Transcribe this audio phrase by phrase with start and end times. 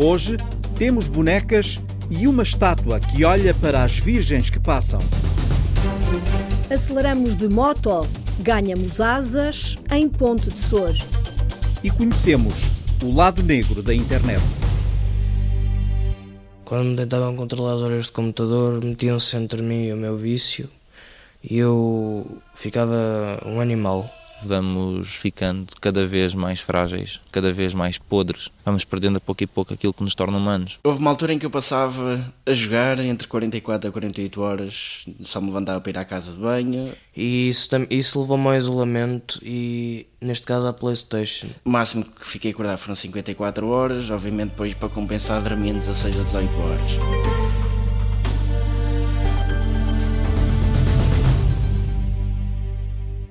[0.00, 0.36] Hoje
[0.78, 5.00] temos bonecas e uma estátua que olha para as virgens que passam.
[6.70, 8.06] Aceleramos de moto,
[8.38, 10.92] ganhamos asas em Ponte de Sor.
[11.82, 12.54] E conhecemos
[13.02, 14.40] o lado negro da internet.
[16.64, 20.70] Quando me tentavam controlar as horas de computador, metiam-se entre mim e o meu vício
[21.42, 24.08] e eu ficava um animal
[24.42, 29.46] vamos ficando cada vez mais frágeis, cada vez mais podres, vamos perdendo a pouco e
[29.46, 30.78] pouco aquilo que nos torna humanos.
[30.84, 35.40] Houve uma altura em que eu passava a jogar entre 44 a 48 horas, só
[35.40, 36.92] me levantava para ir à casa de banho.
[37.16, 41.48] E isso, isso levou-me ao isolamento e, neste caso, à Playstation.
[41.64, 46.22] O máximo que fiquei acordado foram 54 horas, obviamente depois para compensar dormia 16 a
[46.22, 47.47] 18 horas.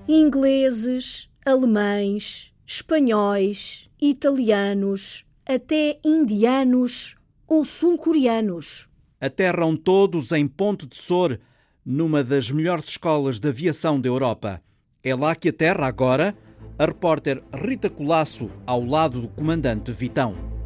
[0.08, 7.16] Ingleses, alemães, espanhóis, italianos, até indianos
[7.48, 8.90] ou sul-coreanos.
[9.20, 11.40] Aterram todos em Ponte de Sor,
[11.86, 14.62] numa das melhores escolas de aviação da Europa.
[15.04, 16.36] É lá que aterra agora
[16.78, 20.57] a repórter Rita Colasso, ao lado do comandante Vitão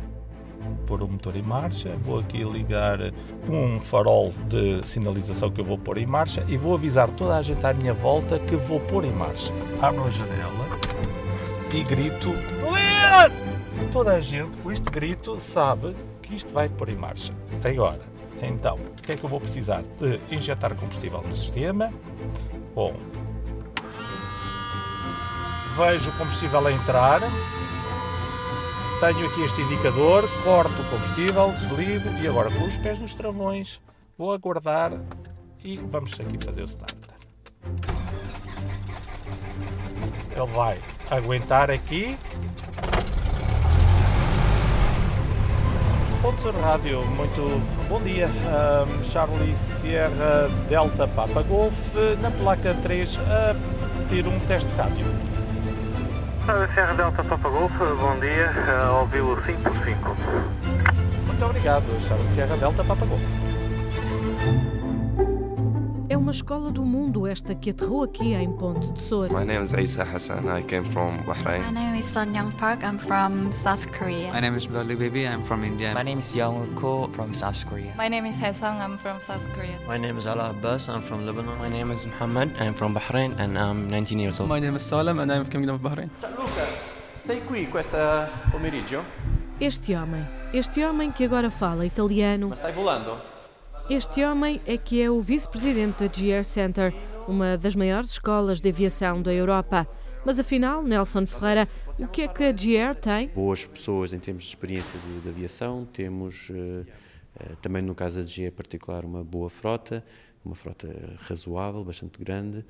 [0.91, 2.99] pôr o motor em marcha, vou aqui ligar
[3.49, 7.41] um farol de sinalização que eu vou pôr em marcha e vou avisar toda a
[7.41, 9.53] gente à minha volta que vou pôr em marcha.
[9.81, 10.65] Abro a janela
[11.73, 12.31] e grito
[12.69, 13.31] Ler!
[13.89, 17.31] Toda a gente, com este grito, sabe que isto vai pôr em marcha.
[17.63, 18.01] Agora,
[18.41, 19.83] então, o que é que eu vou precisar?
[19.97, 21.89] De injetar combustível no sistema.
[22.75, 22.93] Bom,
[25.77, 27.21] vejo o combustível a entrar,
[29.01, 33.81] tenho aqui este indicador, corto o combustível, desligo e agora com os pés nos travões
[34.15, 34.91] vou aguardar
[35.63, 36.93] e vamos aqui fazer o start.
[40.35, 40.77] Ele vai
[41.09, 42.15] aguentar aqui.
[46.21, 47.41] Ponto Rádio, muito
[47.89, 48.27] bom dia.
[48.27, 51.89] Um, Charlie Sierra Delta Papa Golf,
[52.21, 53.55] na placa 3, a
[54.07, 54.75] pedir um teste de
[56.45, 56.73] rádio.
[56.73, 58.51] Serra Delta Papa Golf, bom dia,
[58.99, 60.17] ouvi-lo 5 por 5.
[61.27, 63.50] Muito obrigado, Charles Sierra Delta Papa Golf.
[66.21, 69.31] Uma escola do mundo esta que aterrou aqui em Ponte de Sor.
[69.31, 70.43] My name is Isa Hassan.
[70.55, 71.65] I came from Bahrain.
[71.65, 72.83] My name is Sun Young Park.
[72.83, 74.31] I'm from South Korea.
[74.31, 75.25] My name is Dolly Baby.
[75.25, 75.95] I'm from India.
[75.95, 77.91] My name is Young Ko from South Korea.
[77.97, 78.79] My name is Haesang.
[78.79, 79.79] I'm from South Korea.
[79.87, 80.89] My name is Allah Abbas.
[80.89, 81.57] I'm from Lebanon.
[81.57, 82.53] My name is Muhammad.
[82.59, 84.47] I'm from Bahrain and I'm 19 years old.
[84.47, 86.11] My name is Salam and I'm from Bahrain.
[86.37, 86.67] Luca,
[87.15, 89.01] sei qui questa pomeriggio?
[89.59, 92.49] Este homem, este homem que agora fala italiano.
[92.49, 93.40] Mas stai volando?
[93.89, 96.93] Este homem é que é o vice-presidente da GR Center,
[97.27, 99.87] uma das maiores escolas de aviação da Europa.
[100.25, 101.67] Mas afinal, Nelson Ferreira,
[101.99, 103.27] o que é que a GR tem?
[103.29, 108.19] Boas pessoas em termos de experiência de, de aviação, temos uh, uh, também no caso
[108.19, 110.03] da GR particular uma boa frota,
[110.45, 110.87] uma frota
[111.27, 112.65] razoável, bastante grande, uh,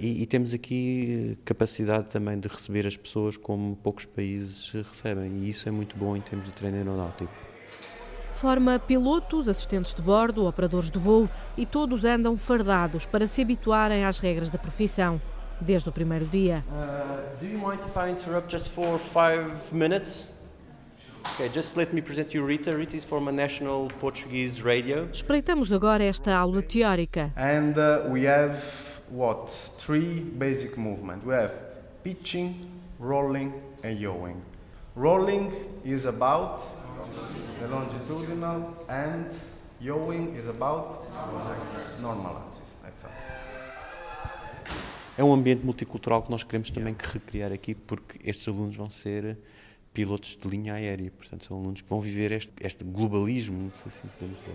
[0.00, 5.48] e, e, temos aqui capacidade também de receber as pessoas como poucos países recebem, e
[5.48, 7.45] isso é muito bom em termos de treino aeronáutico
[8.36, 14.04] forma pilotos, assistentes de bordo, operadores de voo e todos andam fardados para se habituarem
[14.04, 15.20] às regras da profissão
[15.60, 16.62] desde o primeiro dia.
[16.68, 20.28] Uh, do you mind if I interrupt just for five minutes?
[21.34, 22.76] Okay, just let me present you Rita.
[22.76, 25.08] Rita is from a national Portuguese radio.
[25.12, 27.32] Espreitamos agora esta aula teórica.
[27.36, 28.62] And uh, we have
[29.10, 29.50] what?
[29.78, 31.24] Three basic movements.
[31.24, 31.52] We have
[32.04, 32.70] pitching,
[33.00, 33.52] rolling
[33.82, 34.40] and yawing.
[34.94, 35.52] Rolling
[35.84, 36.62] is about
[37.60, 39.30] the longitudinal and
[39.80, 41.04] yawing is about
[42.00, 42.76] normal axis.
[42.86, 43.36] Exactly.
[45.18, 48.90] É um ambiente multicultural que nós queremos também que recriar aqui, porque estes alunos vão
[48.90, 49.38] ser
[49.94, 54.08] pilotos de linha aérea, portanto são alunos que vão viver este, este globalismo, se assim
[54.18, 54.54] podemos dizer.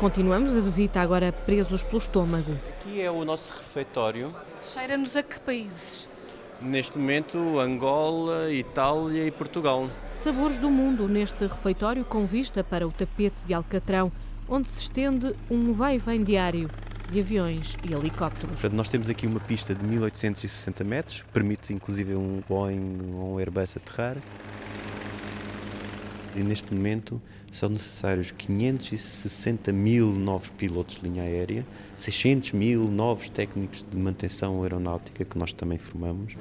[0.00, 2.52] Continuamos a visita agora presos pelo estômago.
[2.80, 4.34] Aqui é o nosso refeitório.
[4.64, 6.08] Cheira-nos a que países?
[6.60, 9.90] Neste momento, Angola, Itália e Portugal.
[10.14, 14.10] Sabores do mundo neste refeitório com vista para o tapete de Alcatrão,
[14.48, 16.70] onde se estende um vai e vem diário
[17.10, 18.52] de aviões e helicópteros.
[18.52, 23.38] Portanto, nós temos aqui uma pista de 1860 metros, permite inclusive um Boeing ou um
[23.38, 24.16] Airbus aterrar.
[26.34, 27.20] E neste momento
[27.50, 31.66] são necessários 560 mil novos pilotos de linha aérea,
[31.96, 36.36] 600 mil novos técnicos de manutenção aeronáutica, que nós também formamos,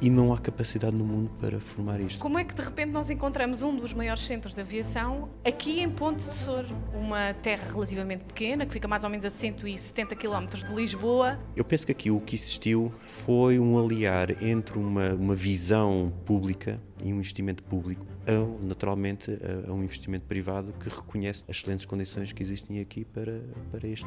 [0.00, 2.20] e não há capacidade no mundo para formar isto.
[2.20, 5.90] Como é que de repente nós encontramos um dos maiores centros de aviação aqui em
[5.90, 6.64] Ponte de Sor,
[6.94, 11.38] uma terra relativamente pequena, que fica mais ou menos a 170 km de Lisboa?
[11.56, 16.80] Eu penso que aqui o que existiu foi um aliar entre uma, uma visão pública
[17.02, 21.86] e um investimento público, ou, naturalmente, a, a um investimento privado que reconhece as excelentes
[21.86, 23.40] condições que existem aqui para,
[23.70, 24.06] para este,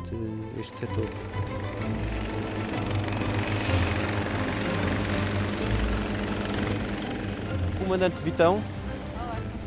[0.59, 1.07] este setor.
[7.79, 8.63] Comandante Vitão.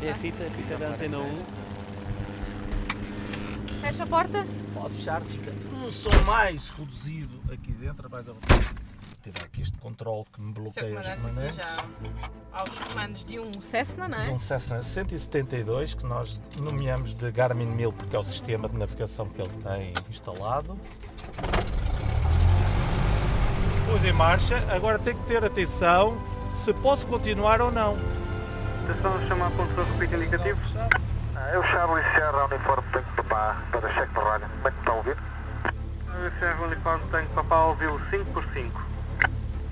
[0.01, 1.45] É a Rita, a Rita da Antena 1.
[3.81, 4.45] Fecha a porta?
[4.73, 8.71] Pode fechar, fica um som mais reduzido aqui dentro, mais a vontade.
[9.25, 11.77] Tiver aqui este controle que me bloqueia os comandantes.
[12.53, 14.25] Aos comandos de um Cessna, não é?
[14.25, 18.77] De um Cessna 172, que nós nomeamos de Garmin 1000 porque é o sistema de
[18.77, 20.77] navegação que ele tem instalado.
[23.87, 26.15] Pus em marcha, agora tem que ter atenção
[26.53, 27.97] se posso continuar ou não.
[28.83, 30.59] Atenção, chamar de repito indicativo.
[31.51, 34.47] Eu Charlie Sierra, uniforme tenho papá para cheque de rádio.
[34.49, 35.17] Como é que está a ouvir?
[36.37, 38.84] Sierra, uniforme tenho papá, ouviu 5 por 5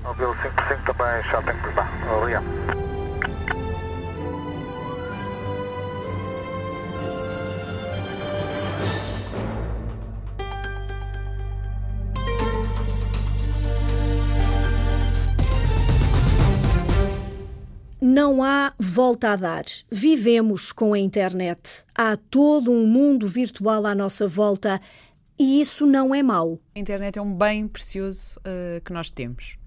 [0.06, 1.90] Ouviu 5 por 5 também, já tenho papá.
[2.18, 2.46] Obrigado.
[18.02, 19.64] Não há volta a dar.
[19.90, 21.84] Vivemos com a internet.
[21.96, 24.80] Há todo um mundo virtual à nossa volta
[25.40, 26.60] e isso não é mau.
[26.76, 29.58] A internet é um bem precioso uh, que nós temos.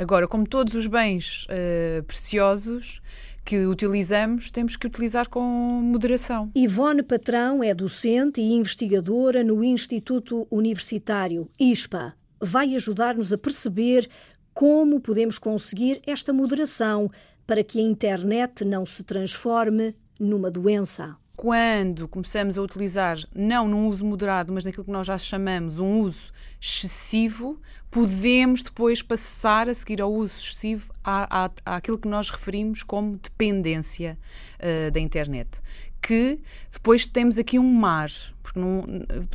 [0.00, 3.02] Agora, como todos os bens uh, preciosos
[3.44, 6.50] que utilizamos, temos que utilizar com moderação.
[6.54, 12.14] Ivone Patrão é docente e investigadora no Instituto Universitário ISPA.
[12.40, 14.08] Vai ajudar-nos a perceber
[14.54, 17.10] como podemos conseguir esta moderação
[17.46, 21.14] para que a internet não se transforme numa doença.
[21.36, 26.00] Quando começamos a utilizar, não num uso moderado, mas naquilo que nós já chamamos um
[26.00, 27.58] uso excessivo,
[27.90, 34.18] podemos depois passar a seguir ao uso excessivo à, àquilo que nós referimos como dependência
[34.58, 35.60] uh, da internet
[36.00, 36.40] que
[36.72, 38.10] depois temos aqui um mar,
[38.42, 38.84] porque não,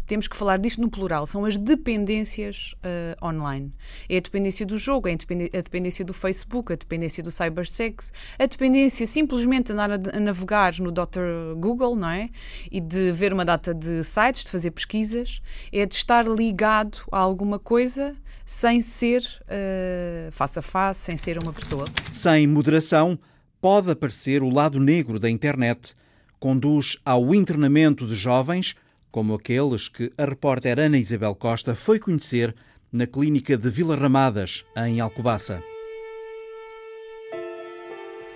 [0.08, 3.72] temos que falar disto no plural, são as dependências uh, online.
[4.10, 8.46] É a dependência do jogo, é a dependência do Facebook, a dependência do cybersex, a
[8.46, 11.56] dependência simplesmente de andar a, navegar no Dr.
[11.58, 12.30] Google, não é?
[12.72, 15.42] E de ver uma data de sites, de fazer pesquisas,
[15.72, 18.16] é de estar ligado a alguma coisa
[18.46, 21.86] sem ser uh, face a face, sem ser uma pessoa.
[22.12, 23.18] Sem moderação,
[23.60, 25.96] pode aparecer o lado negro da internet
[26.40, 28.76] conduz ao internamento de jovens,
[29.12, 32.56] como aqueles que a repórter Ana Isabel Costa foi conhecer
[32.92, 35.64] na clínica de Vila Ramadas, em Alcobaça.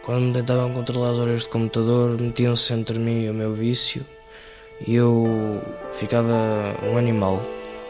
[0.06, 4.04] Quando me tentavam controlar as horas de computador, metiam-se entre mim e o meu vício
[4.88, 5.62] e eu
[6.00, 6.34] ficava
[6.84, 7.42] um animal,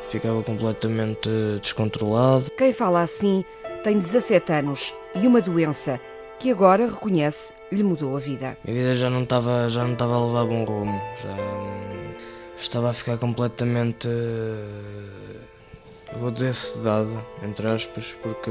[0.09, 1.29] ficava completamente
[1.61, 2.51] descontrolado.
[2.57, 3.45] Quem fala assim
[3.83, 5.99] tem 17 anos e uma doença
[6.39, 8.57] que agora reconhece lhe mudou a vida.
[8.67, 11.35] A vida já não estava já não estava a levar bom rumo, já
[12.59, 14.07] estava a ficar completamente
[16.17, 18.49] vou dizer sedado, entre aspas, porque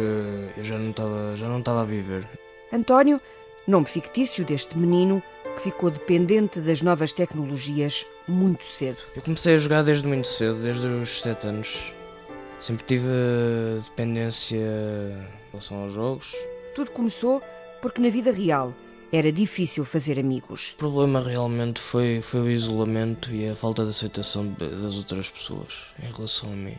[0.57, 2.27] eu já não estava já não estava a viver.
[2.73, 3.21] António,
[3.67, 5.23] nome fictício deste menino
[5.57, 8.99] que ficou dependente das novas tecnologias muito cedo.
[9.15, 11.69] Eu comecei a jogar desde muito cedo, desde os 7 anos.
[12.61, 13.09] Sempre tive
[13.85, 16.35] dependência em relação aos jogos.
[16.75, 17.43] Tudo começou
[17.81, 18.75] porque na vida real
[19.13, 20.73] era difícil fazer amigos.
[20.73, 25.73] O problema realmente foi, foi o isolamento e a falta de aceitação das outras pessoas
[26.03, 26.77] em relação a mim.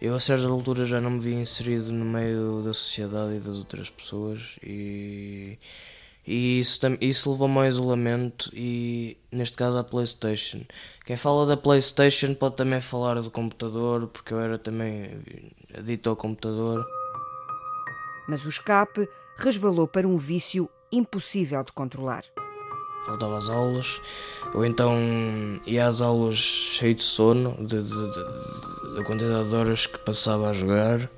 [0.00, 3.58] Eu a certa altura já não me via inserido no meio da sociedade e das
[3.58, 5.58] outras pessoas e,
[6.28, 10.60] e isso, isso levou-me ao isolamento e neste caso à Playstation.
[11.06, 15.22] Quem fala da Playstation pode também falar do computador porque eu era também
[15.72, 16.84] adito ao computador.
[18.28, 19.08] Mas o escape
[19.38, 22.24] resvalou para um vício impossível de controlar.
[23.06, 23.86] Faltava às aulas,
[24.52, 24.98] ou então
[25.64, 27.82] ia às aulas cheio de sono, de,
[28.94, 31.10] da quantidade de horas que passava a jogar,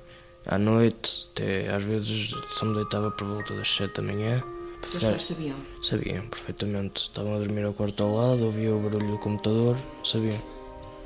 [0.45, 4.41] à noite, até às vezes só me deitava por volta das 7 da manhã.
[4.83, 5.57] Os teus pais sabiam?
[5.81, 7.03] Sabiam, perfeitamente.
[7.03, 10.39] Estavam a dormir ao quarto ao lado, ouvia o barulho do computador, sabiam.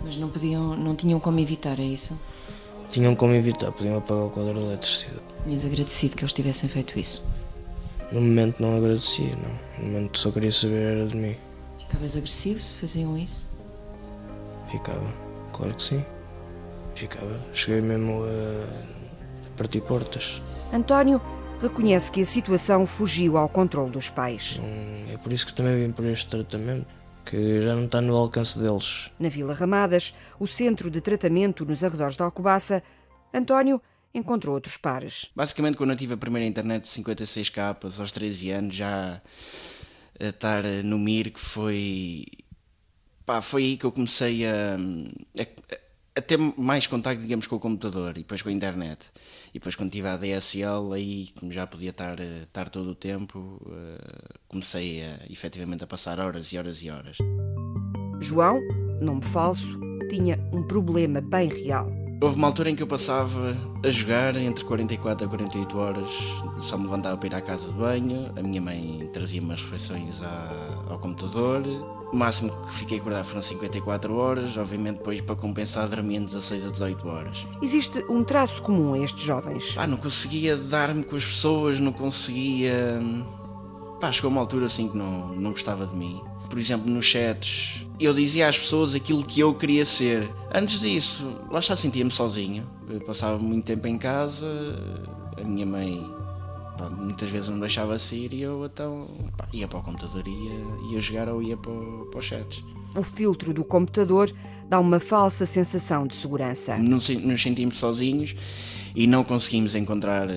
[0.02, 2.18] Mas não podiam, não tinham como evitar, é isso?
[2.90, 5.22] Tinham como evitar, podiam apagar o quadro de eletricidade.
[5.46, 7.24] Tinhas agradecido que eles tivessem feito isso?
[8.12, 9.84] No momento não agradecia, não.
[9.84, 11.36] No momento só queria saber era de mim.
[11.80, 13.48] Ficavas agressivo se faziam isso?
[14.72, 15.14] Ficava,
[15.52, 16.06] claro que sim.
[16.96, 17.40] Ficava.
[17.54, 20.42] Cheguei mesmo a, a partir portas.
[20.72, 21.22] António
[21.62, 24.60] reconhece que a situação fugiu ao controle dos pais.
[24.62, 26.88] Hum, é por isso que também vim por este tratamento,
[27.26, 29.10] que já não está no alcance deles.
[29.20, 32.84] Na Vila Ramadas, o centro de tratamento nos arredores de Alcobaça,
[33.34, 33.82] António
[34.14, 35.30] encontrou outros pares.
[35.36, 39.22] Basicamente, quando eu tive a primeira internet de 56 capas, aos 13 anos, já
[40.20, 42.26] a estar no MIR, que foi.
[43.26, 44.78] Pá, foi aí que eu comecei a,
[45.40, 45.78] a, a
[46.26, 49.00] ter mais contacto, digamos, com o computador e depois com a internet.
[49.50, 53.62] E depois, quando tive a DSL, aí, como já podia estar, estar todo o tempo,
[54.48, 57.18] comecei a, efetivamente a passar horas e horas e horas.
[58.20, 58.60] João,
[59.02, 59.80] nome falso,
[60.10, 61.90] tinha um problema bem real.
[62.22, 66.10] Houve uma altura em que eu passava a jogar entre 44 a 48 horas,
[66.62, 70.22] só me levantava para ir à casa de banho, a minha mãe trazia umas refeições
[70.96, 71.62] ao computador,
[72.12, 76.70] o máximo que fiquei acordado foram 54 horas, obviamente depois para compensar dormia 16 a
[76.70, 77.46] 18 horas.
[77.62, 79.74] Existe um traço comum a estes jovens?
[79.74, 83.00] Pá, não conseguia dar-me com as pessoas, não conseguia...
[84.00, 86.22] Pá, chegou uma altura assim que não, não gostava de mim.
[86.50, 90.30] Por exemplo, nos chats, eu dizia às pessoas aquilo que eu queria ser.
[90.54, 92.66] Antes disso, lá está, sentia-me sozinho.
[92.90, 94.48] Eu passava muito tempo em casa,
[95.38, 96.15] a minha mãe
[96.76, 100.32] pronto, muitas vezes não deixava sair e eu então pá, ia para o computador e
[100.32, 101.74] ia, ia jogar ou ia para,
[102.12, 102.64] para os chats.
[102.96, 104.32] O filtro do computador
[104.68, 106.78] dá uma falsa sensação de segurança.
[106.78, 108.36] Nos, nos sentimos sozinhos
[108.96, 110.28] e não conseguimos encontrar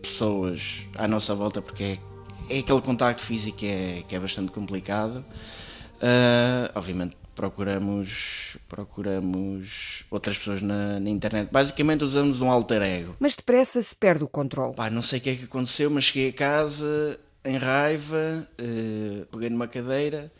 [0.00, 1.98] pessoas à nossa volta porque é
[2.48, 5.24] é aquele contacto físico que é, que é bastante complicado.
[5.96, 11.50] Uh, obviamente procuramos procuramos outras pessoas na, na, internet.
[11.50, 13.16] Basicamente usamos um alter ego.
[13.18, 14.74] Mas depressa se perde o controle.
[14.74, 19.26] Pá, não sei o que é que aconteceu, mas cheguei a casa em raiva, uh,
[19.26, 20.30] peguei numa cadeira,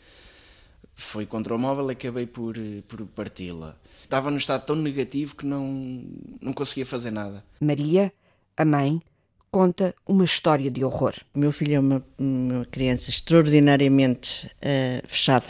[0.95, 2.55] foi contra o móvel e acabei por,
[2.87, 3.75] por parti-la.
[4.03, 6.03] Estava num estado tão negativo que não,
[6.41, 7.43] não conseguia fazer nada.
[7.59, 8.13] Maria,
[8.55, 9.01] a mãe,
[9.49, 11.13] conta uma história de horror.
[11.33, 15.47] O meu filho é uma, uma criança extraordinariamente uh, fechada.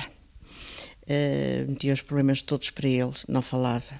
[1.09, 3.99] Uh, metia os problemas todos para ele, não falava.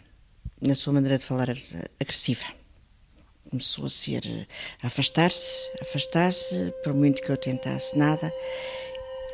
[0.62, 2.46] Na sua maneira de falar era agressiva.
[3.50, 4.48] Começou a ser,
[4.84, 8.32] a afastar-se, afastar-se, por muito que eu tentasse nada.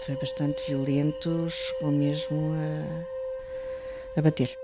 [0.05, 4.55] Foi bastante violento, chegou mesmo a, a bater.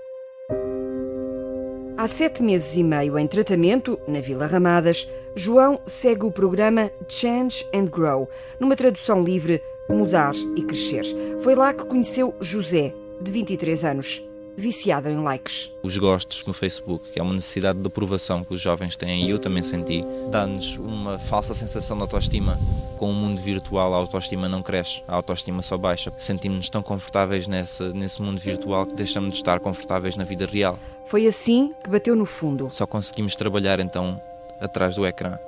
[1.98, 7.66] Há sete meses e meio em tratamento, na Vila Ramadas, João segue o programa Change
[7.74, 8.28] and Grow,
[8.58, 11.04] numa tradução livre, Mudar e Crescer.
[11.40, 14.22] Foi lá que conheceu José, de 23 anos,
[14.56, 15.72] viciado em likes.
[15.82, 19.30] Os gostos no Facebook, que é uma necessidade de aprovação que os jovens têm, e
[19.30, 22.58] eu também senti, dá-nos uma falsa sensação de autoestima.
[22.98, 26.12] Com o mundo virtual, a autoestima não cresce, a autoestima só baixa.
[26.18, 30.78] Sentimos-nos tão confortáveis nesse, nesse mundo virtual que deixamos de estar confortáveis na vida real.
[31.04, 32.70] Foi assim que bateu no fundo.
[32.70, 34.20] Só conseguimos trabalhar então
[34.60, 35.38] atrás do ecrã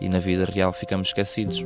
[0.00, 1.64] e na vida real ficamos esquecidos.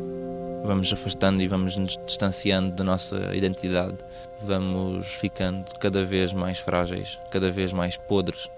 [0.64, 3.96] Vamos afastando e vamos nos distanciando da nossa identidade,
[4.42, 8.48] vamos ficando cada vez mais frágeis, cada vez mais podres.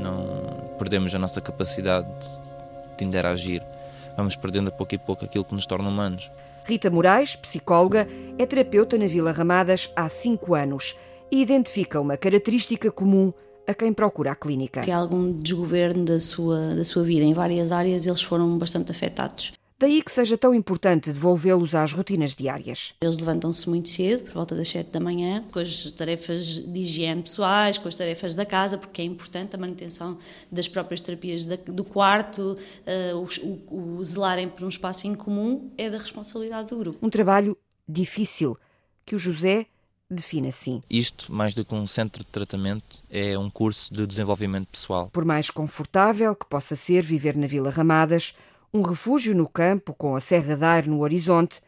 [0.00, 2.08] Não perdemos a nossa capacidade
[2.96, 3.62] de interagir,
[4.16, 6.30] vamos perdendo a pouco e pouco aquilo que nos torna humanos.
[6.64, 8.06] Rita Moraes, psicóloga,
[8.38, 10.98] é terapeuta na Vila Ramadas há cinco anos
[11.30, 13.32] e identifica uma característica comum
[13.68, 14.80] a quem procura a clínica.
[14.80, 17.24] Que há algum desgoverno da sua, da sua vida.
[17.24, 19.52] Em várias áreas eles foram bastante afetados.
[19.80, 22.94] Daí que seja tão importante devolvê-los às rotinas diárias.
[23.00, 27.22] Eles levantam-se muito cedo, por volta das 7 da manhã, com as tarefas de higiene
[27.22, 30.18] pessoais, com as tarefas da casa, porque é importante a manutenção
[30.50, 32.58] das próprias terapias do quarto,
[33.70, 36.98] o, o zelarem por um espaço em comum é da responsabilidade do grupo.
[37.00, 37.56] Um trabalho
[37.88, 38.58] difícil
[39.06, 39.66] que o José
[40.10, 40.82] define assim.
[40.88, 45.10] Isto, mais do que um centro de tratamento, é um curso de desenvolvimento pessoal.
[45.12, 48.36] Por mais confortável que possa ser viver na Vila Ramadas,
[48.72, 51.60] um refúgio no campo com a Serra d'Air no horizonte,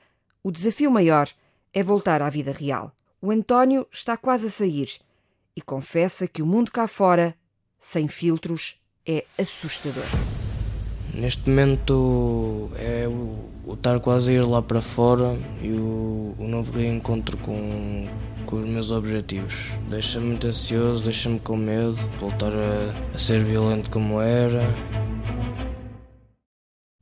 [0.43, 1.29] o desafio maior
[1.73, 2.93] é voltar à vida real.
[3.21, 4.91] O António está quase a sair
[5.55, 7.35] e confessa que o mundo cá fora,
[7.79, 10.05] sem filtros, é assustador.
[11.13, 16.47] Neste momento é o, o estar quase a ir lá para fora e o, o
[16.47, 18.07] novo reencontro com,
[18.51, 19.55] com os meus objetivos.
[19.89, 24.61] Deixa-me muito ansioso, deixa-me com medo de voltar a, a ser violento como era.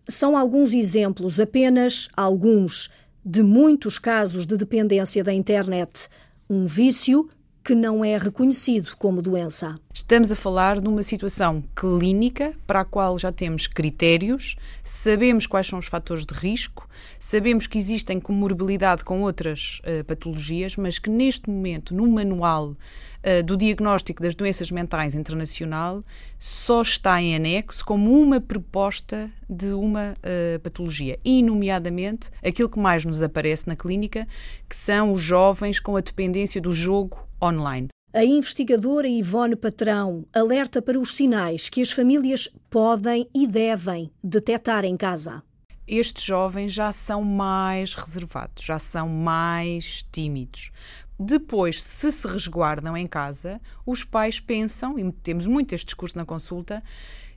[0.06, 2.90] São alguns exemplos, apenas alguns,
[3.24, 6.08] de muitos casos de dependência da internet.
[6.48, 7.28] Um vício
[7.64, 9.78] que não é reconhecido como doença.
[9.92, 15.66] Estamos a falar de uma situação clínica para a qual já temos critérios, sabemos quais
[15.66, 16.87] são os fatores de risco,
[17.18, 23.42] sabemos que existem comorbilidade com outras uh, patologias, mas que neste momento, no manual uh,
[23.44, 26.02] do diagnóstico das doenças mentais internacional,
[26.38, 32.78] só está em anexo como uma proposta de uma uh, patologia, e, nomeadamente, aquilo que
[32.78, 34.26] mais nos aparece na clínica,
[34.68, 37.88] que são os jovens com a dependência do jogo online.
[38.12, 44.84] A investigadora Ivone Patrão alerta para os sinais que as famílias podem e devem detectar
[44.84, 45.42] em casa.
[45.88, 50.70] Estes jovens já são mais reservados, já são mais tímidos.
[51.18, 56.26] Depois, se se resguardam em casa, os pais pensam, e temos muito este discurso na
[56.26, 56.82] consulta,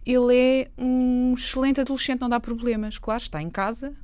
[0.06, 2.98] ele é um excelente adolescente, não dá problemas.
[2.98, 3.96] Claro, está em casa,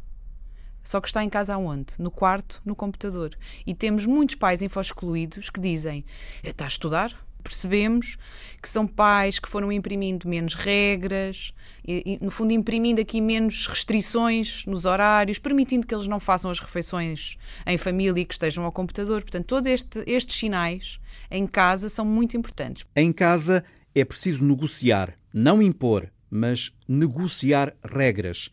[0.82, 1.96] só que está em casa aonde?
[2.00, 3.38] No quarto, no computador.
[3.66, 6.06] E temos muitos pais info-excluídos que dizem:
[6.42, 7.27] está a estudar?
[7.48, 8.18] Percebemos
[8.62, 11.54] que são pais que foram imprimindo menos regras,
[11.88, 16.52] e, e, no fundo, imprimindo aqui menos restrições nos horários, permitindo que eles não façam
[16.52, 19.22] as refeições em família e que estejam ao computador.
[19.22, 21.00] Portanto, todos este, estes sinais
[21.32, 22.86] em casa são muito importantes.
[22.96, 23.64] Em casa
[23.96, 28.50] é preciso negociar, não impor, mas negociar regras.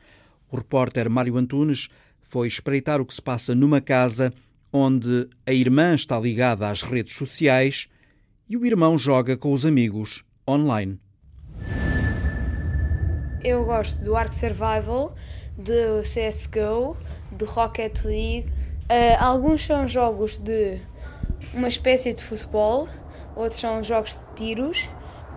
[0.50, 1.88] O repórter Mário Antunes
[2.22, 4.32] foi espreitar o que se passa numa casa
[4.72, 7.88] onde a irmã está ligada às redes sociais
[8.48, 11.00] e o irmão joga com os amigos online.
[13.42, 15.14] Eu gosto do Ark Survival,
[15.56, 16.96] do CSGO,
[17.30, 18.46] do Rocket League.
[18.84, 20.80] Uh, alguns são jogos de
[21.52, 22.88] uma espécie de futebol,
[23.36, 24.90] outros são jogos de tiros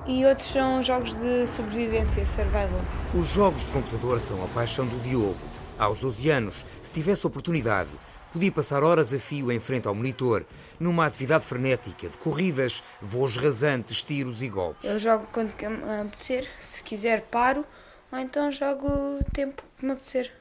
[0.05, 2.81] e outros são jogos de sobrevivência, survival.
[3.13, 5.37] Os jogos de computador são a paixão do Diogo.
[5.77, 7.89] Aos 12 anos, se tivesse oportunidade,
[8.31, 10.45] podia passar horas a fio em frente ao monitor,
[10.79, 14.89] numa atividade frenética de corridas, voos rasantes, tiros e golpes.
[14.89, 17.65] Eu jogo quando me apetecer, se quiser paro,
[18.11, 20.31] ou então jogo o tempo que me apetecer.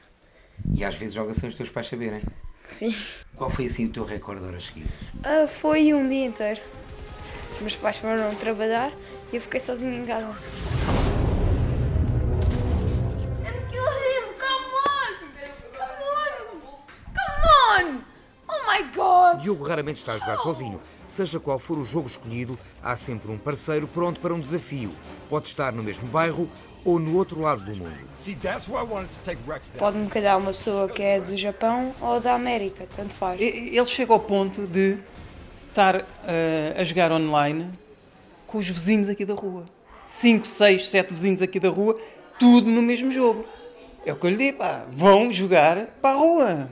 [0.73, 2.21] E às vezes joga sem os teus pais saberem?
[2.67, 2.95] Sim.
[3.35, 4.91] Qual foi assim o teu recorde de horas seguidas?
[5.15, 6.61] Uh, foi um dia inteiro.
[7.55, 8.91] Os meus pais foram trabalhar
[9.31, 10.35] e eu fiquei sozinho em casa.
[19.37, 20.79] Diogo raramente está a jogar sozinho.
[21.07, 24.91] Seja qual for o jogo escolhido, há sempre um parceiro pronto para um desafio.
[25.29, 26.49] Pode estar no mesmo bairro
[26.83, 27.97] ou no outro lado do mundo.
[29.79, 33.39] Pode-me calhar uma pessoa que é do Japão ou da América, tanto faz.
[33.41, 34.97] Ele chega ao ponto de
[35.69, 36.03] estar uh,
[36.79, 37.69] a jogar online
[38.47, 39.65] com os vizinhos aqui da rua.
[40.05, 41.99] 5, 6, 7 vizinhos aqui da rua,
[42.39, 43.45] tudo no mesmo jogo.
[44.05, 46.69] É o que eu lhe digo, pá, vão jogar para a rua.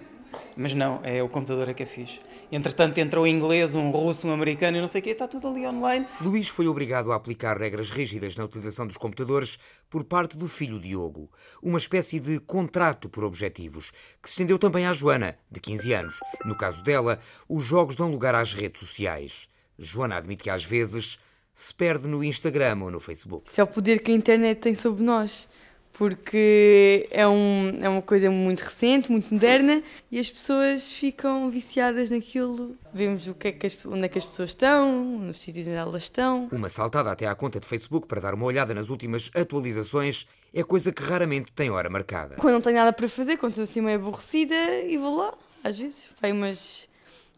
[0.58, 2.20] Mas não, é o computador é que é fixe.
[2.52, 5.48] Entretanto, entra um inglês, um russo, um americano e não sei o quê, está tudo
[5.48, 6.08] ali online.
[6.22, 9.58] Luís foi obrigado a aplicar regras rígidas na utilização dos computadores
[9.90, 11.30] por parte do filho Diogo.
[11.62, 13.92] Uma espécie de contrato por objetivos,
[14.22, 16.20] que se estendeu também à Joana, de 15 anos.
[16.46, 19.50] No caso dela, os jogos dão lugar às redes sociais.
[19.78, 21.20] Joana admite que às vezes
[21.54, 23.50] se perde no Instagram ou no Facebook.
[23.50, 25.50] Isso é o poder que a internet tem sobre nós
[25.98, 29.82] porque é, um, é uma coisa muito recente, muito moderna
[30.12, 32.76] e as pessoas ficam viciadas naquilo.
[32.94, 35.76] Vemos o que é que as, onde é que as pessoas estão, nos sítios onde
[35.76, 36.50] elas estão.
[36.52, 40.64] Uma saltada até à conta de Facebook para dar uma olhada nas últimas atualizações é
[40.64, 42.36] coisa que raramente tem hora marcada.
[42.36, 45.78] Quando não tenho nada para fazer, quando estou assim meio aborrecida e vou lá, às
[45.78, 46.90] vezes, vai umas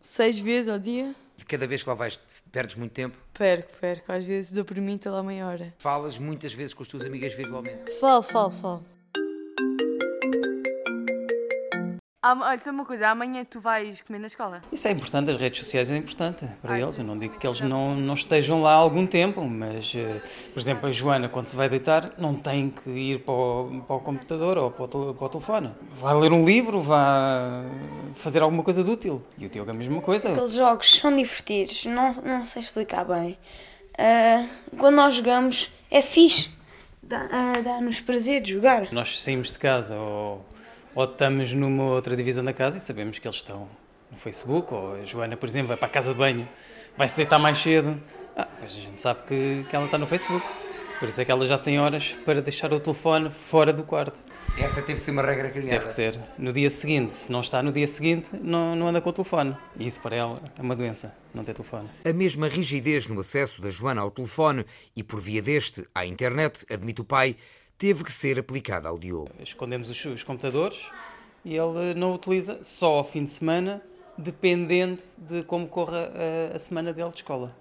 [0.02, 1.14] seis vezes ao dia.
[1.36, 2.20] De cada vez que lá vais,
[2.52, 3.18] perdes muito tempo?
[3.34, 4.12] Perco, perco.
[4.12, 5.74] Às vezes dou por mim estou lá meia hora.
[5.78, 7.92] Falas muitas vezes com as tuas amigas virtualmente?
[8.00, 8.97] Falo, falo, falo.
[12.30, 14.62] Olha, só uma coisa, amanhã tu vais comer na escola?
[14.72, 16.98] Isso é importante, as redes sociais é importante para Ai, eles.
[16.98, 20.60] Eu não digo que eles não, não estejam lá há algum tempo, mas, uh, por
[20.60, 24.00] exemplo, a Joana, quando se vai deitar, não tem que ir para o, para o
[24.02, 25.72] computador ou para o, para o, telefone.
[26.00, 27.66] Vai ler um livro, vai
[28.16, 29.24] fazer alguma coisa de útil.
[29.38, 30.32] E o Tiago é a mesma coisa.
[30.32, 33.38] Aqueles jogos são divertidos, não, não sei explicar bem.
[33.94, 36.52] Uh, quando nós jogamos, é fixe.
[37.02, 38.92] Dá-nos dá prazer de jogar.
[38.92, 40.46] Nós saímos de casa ou
[40.98, 43.70] ou estamos numa outra divisão da casa e sabemos que eles estão
[44.10, 46.50] no Facebook, ou a Joana, por exemplo, vai para a casa de banho,
[46.98, 48.02] vai se deitar mais cedo.
[48.36, 50.44] Ah, pois a gente sabe que, que ela está no Facebook.
[51.00, 54.20] Por isso é que ela já tem horas para deixar o telefone fora do quarto.
[54.58, 55.70] Essa teve que ser uma regra criada.
[55.70, 56.20] Teve que ser.
[56.36, 59.56] No dia seguinte, se não está no dia seguinte, não, não anda com o telefone.
[59.80, 61.88] E isso para ela é uma doença, não ter telefone.
[62.04, 66.66] A mesma rigidez no acesso da Joana ao telefone e por via deste à internet,
[66.72, 67.36] admite o pai,
[67.78, 69.30] teve que ser aplicada ao Diogo.
[69.40, 70.78] Escondemos os, os computadores
[71.46, 73.82] e ele não utiliza só ao fim de semana,
[74.18, 76.12] dependente de como corra
[76.52, 77.56] a, a semana dele de escola.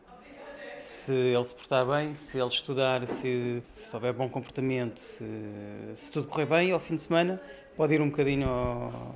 [0.79, 5.25] Se ele se portar bem, se ele estudar, se, se houver bom comportamento, se,
[5.95, 7.41] se tudo correr bem, ao fim de semana
[7.77, 9.15] pode ir um bocadinho ao,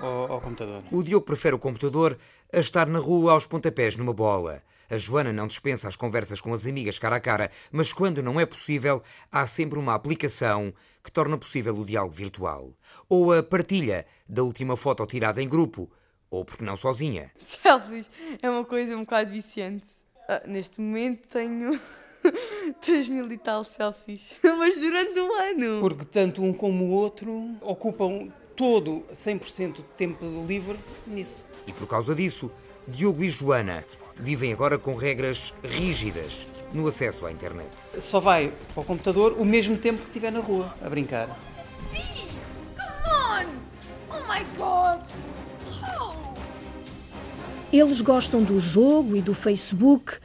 [0.00, 0.82] ao, ao computador.
[0.90, 2.18] O Diogo prefere o computador
[2.52, 4.62] a estar na rua aos pontapés numa bola.
[4.88, 8.38] A Joana não dispensa as conversas com as amigas cara a cara, mas quando não
[8.38, 10.72] é possível, há sempre uma aplicação
[11.02, 12.72] que torna possível o diálogo virtual.
[13.08, 15.90] Ou a partilha da última foto tirada em grupo,
[16.30, 17.30] ou porque não sozinha.
[17.38, 18.10] Selfies
[18.42, 19.86] é uma coisa um bocado viciante.
[20.28, 21.80] Ah, neste momento tenho
[22.80, 25.80] 3 mil e tal selfies, mas durante um ano.
[25.80, 31.44] Porque tanto um como o outro ocupam todo 100% de tempo livre nisso.
[31.66, 32.50] E por causa disso,
[32.88, 33.84] Diogo e Joana
[34.18, 37.70] vivem agora com regras rígidas no acesso à internet.
[37.98, 41.28] Só vai para o computador o mesmo tempo que estiver na rua a brincar.
[42.76, 43.46] Come on!
[44.10, 45.06] Oh my god!
[47.72, 50.18] Eles gostam do jogo e do Facebook,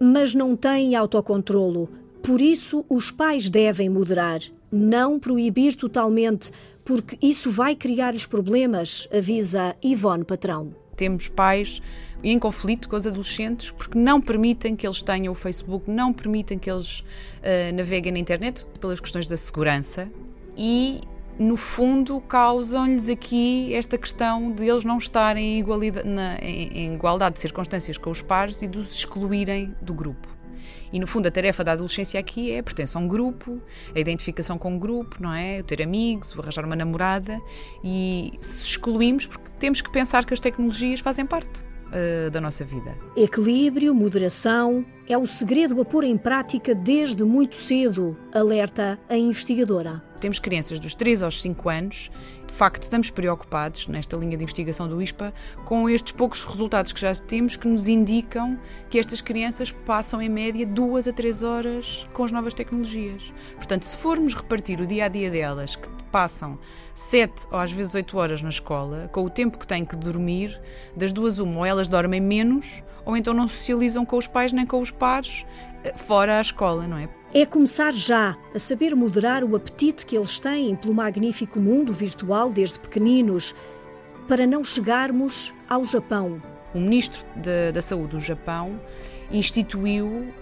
[0.00, 1.88] mas não têm autocontrolo.
[2.22, 4.40] Por isso, os pais devem moderar,
[4.72, 6.50] não proibir totalmente,
[6.84, 10.85] porque isso vai criar-lhes problemas, avisa Ivone Patrão.
[10.96, 11.80] Temos pais
[12.24, 16.58] em conflito com os adolescentes porque não permitem que eles tenham o Facebook, não permitem
[16.58, 20.10] que eles uh, naveguem na internet pelas questões da segurança
[20.56, 21.00] e
[21.38, 25.64] no fundo, causam-lhes aqui esta questão de eles não estarem em
[26.06, 30.35] na, em, em igualdade de circunstâncias com os pares e de os excluírem do grupo.
[30.92, 33.60] E no fundo a tarefa da adolescência aqui é a pertença a um grupo,
[33.94, 35.60] a identificação com um grupo, não é?
[35.60, 37.40] O ter amigos, o arranjar uma namorada
[37.82, 42.64] e se excluímos porque temos que pensar que as tecnologias fazem parte uh, da nossa
[42.64, 42.96] vida.
[43.16, 50.05] Equilíbrio, moderação é o segredo a pôr em prática desde muito cedo, alerta a investigadora.
[50.20, 52.10] Temos crianças dos 3 aos 5 anos,
[52.46, 55.32] de facto estamos preocupados nesta linha de investigação do ISPA
[55.64, 60.28] com estes poucos resultados que já temos que nos indicam que estas crianças passam em
[60.28, 63.32] média 2 a 3 horas com as novas tecnologias.
[63.56, 66.58] Portanto, se formos repartir o dia a dia delas, que passam
[66.94, 70.60] 7 ou às vezes 8 horas na escola, com o tempo que têm que dormir,
[70.96, 74.66] das duas uma, ou elas dormem menos, ou então não socializam com os pais nem
[74.66, 75.44] com os pares
[75.84, 77.08] eh, fora a escola, não é?
[77.34, 82.50] É começar já a saber moderar o apetite que eles têm pelo magnífico mundo virtual
[82.50, 83.54] desde pequeninos,
[84.28, 86.40] para não chegarmos ao Japão.
[86.72, 88.80] O ministro de, da Saúde do Japão
[89.30, 90.32] instituiu uh,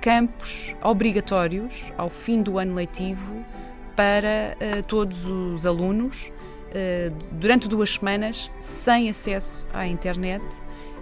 [0.00, 3.44] campos obrigatórios ao fim do ano letivo
[3.96, 6.30] para uh, todos os alunos
[6.68, 10.44] uh, durante duas semanas sem acesso à internet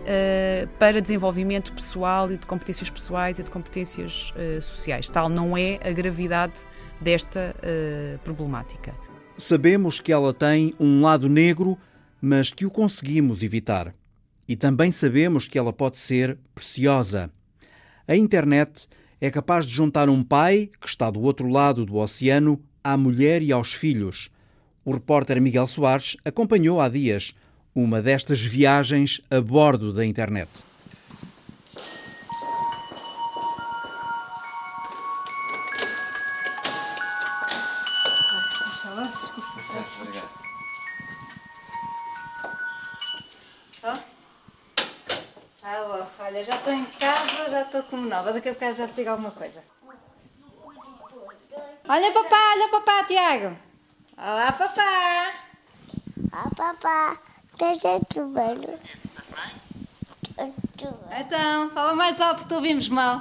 [0.04, 5.08] uh, para desenvolvimento pessoal e de competências pessoais e de competências uh, sociais.
[5.08, 6.60] Tal não é a gravidade
[7.00, 8.94] desta uh, problemática.
[9.36, 11.76] Sabemos que ela tem um lado negro,
[12.20, 13.94] mas que o conseguimos evitar.
[14.46, 17.30] E também sabemos que ela pode ser preciosa.
[18.06, 18.86] A internet
[19.20, 23.42] é capaz de juntar um pai, que está do outro lado do oceano, à mulher
[23.42, 24.30] e aos filhos.
[24.84, 27.34] O repórter Miguel Soares acompanhou há dias
[27.74, 30.48] uma destas viagens a bordo da internet.
[43.82, 43.98] Ah,
[46.20, 48.32] olha, já estou em casa, já estou como nova.
[48.32, 49.62] Daqui a bocado já te digo alguma coisa.
[51.88, 53.56] Olha papá, olha papá, Tiago.
[54.16, 55.32] Olá papá.
[56.32, 57.33] Olá papá.
[57.54, 58.80] Esteja tudo bem?
[61.20, 63.20] Então, fala mais alto que te ouvimos mal.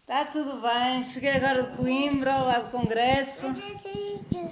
[0.00, 3.46] Está tudo bem, cheguei agora de Coimbra, lá do Congresso.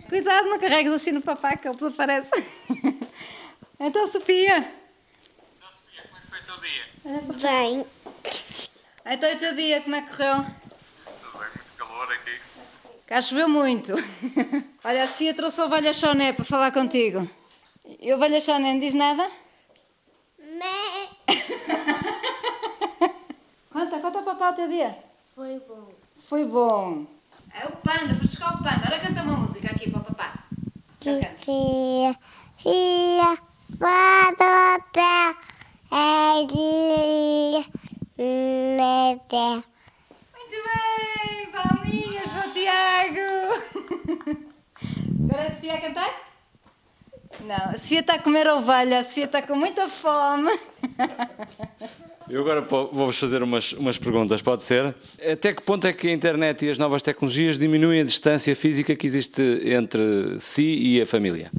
[0.08, 2.28] Cuidado, não carregues assim no papá que ele desaparece.
[3.78, 4.58] então, Sofia.
[5.56, 6.84] Então, Sofia, como é que foi o teu dia?
[7.48, 7.86] Bem.
[9.06, 10.44] Então, o teu dia, como é que correu?
[11.22, 12.40] Tudo bem, muito calor aqui.
[13.06, 13.94] Cá choveu muito.
[14.84, 17.20] Olha, a Sofia trouxe a ovelha Choné para falar contigo.
[18.00, 19.30] E a ovelha Choné não diz nada?
[20.38, 21.08] Mé.
[23.72, 24.98] conta, conta para papá o teu dia.
[25.36, 25.88] Foi bom.
[26.28, 27.06] Foi bom.
[27.54, 28.86] É o panda, vou buscar o panda.
[28.86, 30.34] Agora canta uma música aqui para o papá.
[31.00, 31.32] Fia,
[32.58, 33.38] fia,
[33.78, 35.36] papá,
[35.92, 37.64] é de
[38.18, 39.46] mete.
[39.56, 39.75] Muito
[40.64, 43.20] bem, palminhas para o Tiago.
[45.24, 46.26] Agora a Sofia a cantar?
[47.40, 50.50] Não, a Sofia está a comer ovelha, a Sofia está com muita fome.
[52.28, 54.94] Eu agora vou-vos fazer umas, umas perguntas, pode ser?
[55.20, 58.96] Até que ponto é que a internet e as novas tecnologias diminuem a distância física
[58.96, 61.52] que existe entre si e a família?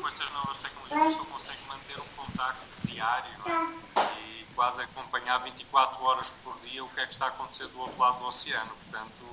[0.00, 4.00] Com estas novas tecnologias, a pessoa consegue manter um contacto diário é?
[4.00, 6.43] e quase acompanhar acompanhar 24 horas por
[6.94, 8.70] que é que está a acontecer do outro lado do oceano.
[8.90, 9.24] Portanto,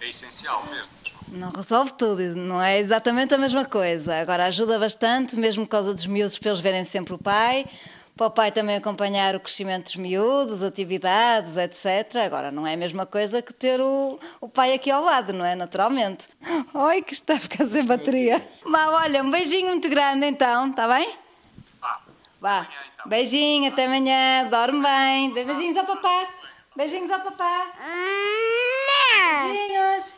[0.00, 0.88] é essencial mesmo.
[1.28, 4.16] Não resolve tudo, não é exatamente a mesma coisa.
[4.16, 7.66] Agora ajuda bastante, mesmo por causa dos miúdos, para eles verem sempre o pai.
[8.16, 12.16] Para o pai também acompanhar o crescimento dos miúdos, atividades, etc.
[12.24, 15.44] Agora, não é a mesma coisa que ter o, o pai aqui ao lado, não
[15.44, 15.54] é?
[15.54, 16.28] Naturalmente.
[16.74, 18.42] Oi, que está a ficar sem bateria.
[18.64, 21.14] Vá, olha, um beijinho muito grande então, está bem?
[21.80, 22.00] Vá.
[22.40, 22.68] Vá.
[23.06, 25.32] Beijinho, até amanhã, dorme bem.
[25.32, 26.39] Dê beijinhos ao papá.
[26.76, 27.72] Beijinhos ao papá.
[29.46, 30.14] Beijinhos.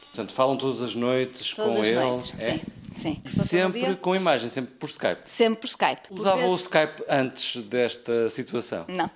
[0.00, 2.00] Portanto, falam todas as noites Todas com as ele.
[2.00, 2.60] noites, é?
[2.96, 3.22] Sim.
[3.26, 5.22] Sempre com imagem, sempre por Skype.
[5.26, 6.08] Sempre por Skype.
[6.08, 8.84] Por Usava o Skype antes desta situação?
[8.88, 9.08] Não.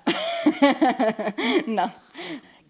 [1.66, 1.92] não.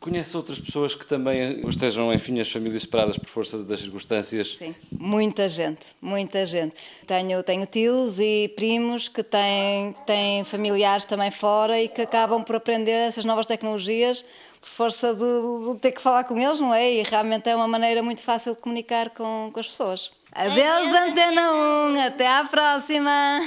[0.02, 4.56] Conhece outras pessoas que também estejam, enfim, as famílias separadas por força das circunstâncias?
[4.58, 6.74] Sim, muita gente, muita gente.
[7.06, 12.56] Tenho, tenho tios e primos que têm, têm familiares também fora e que acabam por
[12.56, 14.24] aprender essas novas tecnologias
[14.60, 16.94] por força de, de ter que falar com eles, não é?
[16.94, 20.10] E realmente é uma maneira muito fácil de comunicar com, com as pessoas.
[20.32, 21.52] Adeus, Antena
[21.92, 23.40] 1, até à próxima!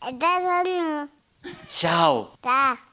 [0.00, 0.26] Até
[1.68, 2.32] Tchau!
[2.42, 2.91] Tá!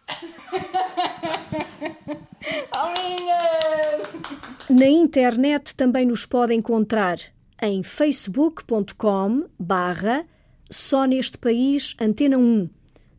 [4.69, 7.17] Na internet também nos pode encontrar
[7.61, 10.25] em facebook.com barra
[10.69, 12.69] só neste país Antena 1.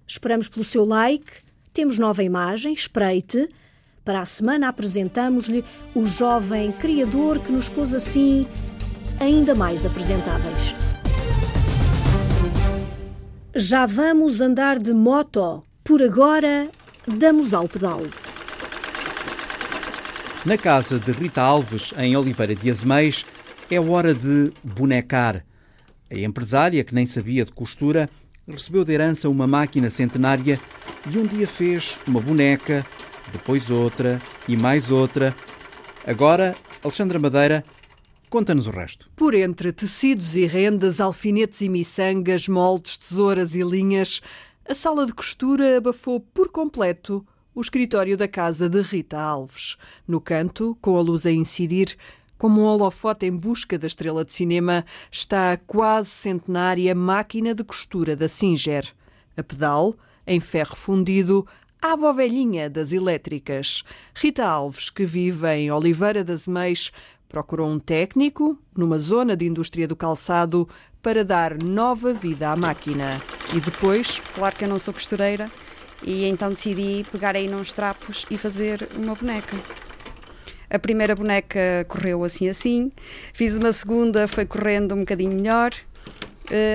[0.07, 1.31] Esperamos pelo seu like,
[1.73, 3.49] temos nova imagem, espreite.
[4.05, 8.47] Para a semana apresentamos-lhe o jovem criador que nos pôs assim
[9.21, 10.75] ainda mais apresentáveis.
[13.55, 15.63] Já vamos andar de moto.
[15.85, 16.69] Por agora,
[17.07, 18.03] damos ao pedal.
[20.45, 23.27] Na casa de Rita Alves, em Oliveira de Azeméis,
[23.71, 25.45] é hora de bonecar.
[26.11, 28.09] A empresária, que nem sabia de costura,
[28.49, 30.59] recebeu de herança uma máquina centenária
[31.11, 32.85] e um dia fez uma boneca,
[33.33, 35.35] depois outra e mais outra.
[36.07, 37.65] Agora, Alexandra Madeira
[38.29, 39.11] conta-nos o resto.
[39.15, 44.21] Por entre tecidos e rendas, alfinetes e miçangas, moldes, tesouras e linhas,
[44.71, 49.77] a sala de costura abafou por completo o escritório da casa de Rita Alves.
[50.07, 51.99] No canto, com a luz a incidir,
[52.39, 57.65] como um holofote em busca da estrela de cinema, está a quase centenária máquina de
[57.65, 58.95] costura da Singer.
[59.37, 61.45] A pedal, em ferro fundido,
[61.83, 63.83] a avó velhinha das elétricas.
[64.15, 66.93] Rita Alves, que vive em Oliveira das Meias,
[67.31, 70.69] procurou um técnico, numa zona de indústria do calçado,
[71.03, 73.21] para dar nova vida à máquina.
[73.55, 74.23] E depois.
[74.35, 75.51] Claro que eu não sou costureira
[76.03, 79.57] e então decidi pegar aí nos trapos e fazer uma boneca.
[80.69, 82.93] A primeira boneca correu assim assim,
[83.35, 85.73] fiz uma segunda, foi correndo um bocadinho melhor,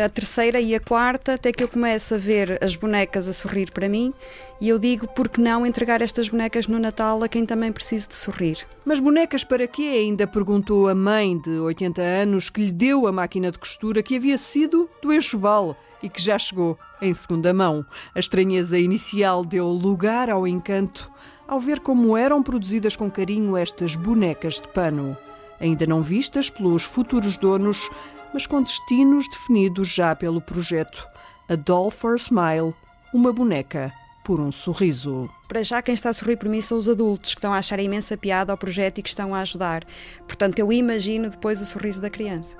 [0.05, 3.71] a terceira e a quarta, até que eu começo a ver as bonecas a sorrir
[3.71, 4.13] para mim
[4.59, 8.07] e eu digo, por que não entregar estas bonecas no Natal a quem também precisa
[8.07, 8.65] de sorrir?
[8.85, 9.81] Mas bonecas para quê?
[9.81, 14.15] Ainda perguntou a mãe de 80 anos que lhe deu a máquina de costura que
[14.15, 17.85] havia sido do enxoval e que já chegou em segunda mão.
[18.13, 21.11] A estranheza inicial deu lugar ao encanto
[21.47, 25.15] ao ver como eram produzidas com carinho estas bonecas de pano,
[25.59, 27.89] ainda não vistas pelos futuros donos,
[28.35, 31.07] mas com destinos definidos já pelo projeto.
[31.47, 32.75] A Doll for a Smile,
[33.13, 33.93] uma boneca
[34.25, 35.29] por um sorriso.
[35.47, 37.79] Para já, quem está a sorrir por mim são os adultos que estão a achar
[37.79, 39.85] imensa piada ao projeto e que estão a ajudar.
[40.27, 42.57] Portanto, eu imagino depois o sorriso da criança.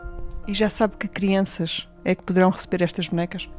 [0.47, 3.49] E já sabe que crianças é que poderão receber estas bonecas?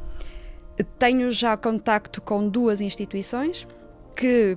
[0.98, 3.68] Tenho já contacto com duas instituições
[4.16, 4.56] que,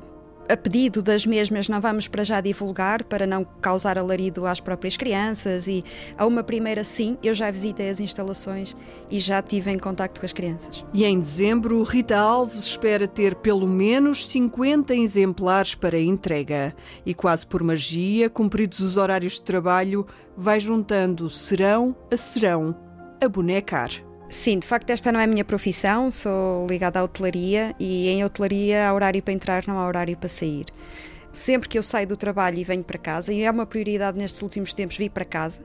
[0.49, 4.97] a pedido das mesmas, não vamos para já divulgar para não causar alarido às próprias
[4.97, 5.67] crianças.
[5.67, 5.83] E
[6.17, 8.75] a uma primeira, sim, eu já visitei as instalações
[9.11, 10.83] e já tive em contacto com as crianças.
[10.91, 16.73] E em dezembro, Rita Alves espera ter pelo menos 50 exemplares para entrega.
[17.05, 22.75] E quase por magia, cumpridos os horários de trabalho, vai juntando serão a serão
[23.23, 24.08] a bonecar.
[24.29, 28.23] Sim, de facto, esta não é a minha profissão, sou ligada à hotelaria e em
[28.23, 30.65] hotelaria há horário para entrar, não há horário para sair.
[31.31, 34.41] Sempre que eu saio do trabalho e venho para casa, e é uma prioridade nestes
[34.43, 35.61] últimos tempos vir para casa,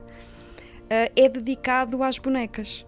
[0.89, 2.85] é dedicado às bonecas.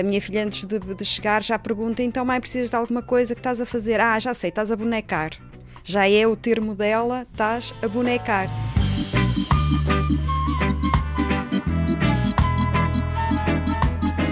[0.00, 3.34] A minha filha, antes de, de chegar, já pergunta: então, mãe, precisas de alguma coisa
[3.34, 4.00] que estás a fazer?
[4.00, 5.32] Ah, já sei, estás a bonecar.
[5.84, 8.48] Já é o termo dela, estás a bonecar.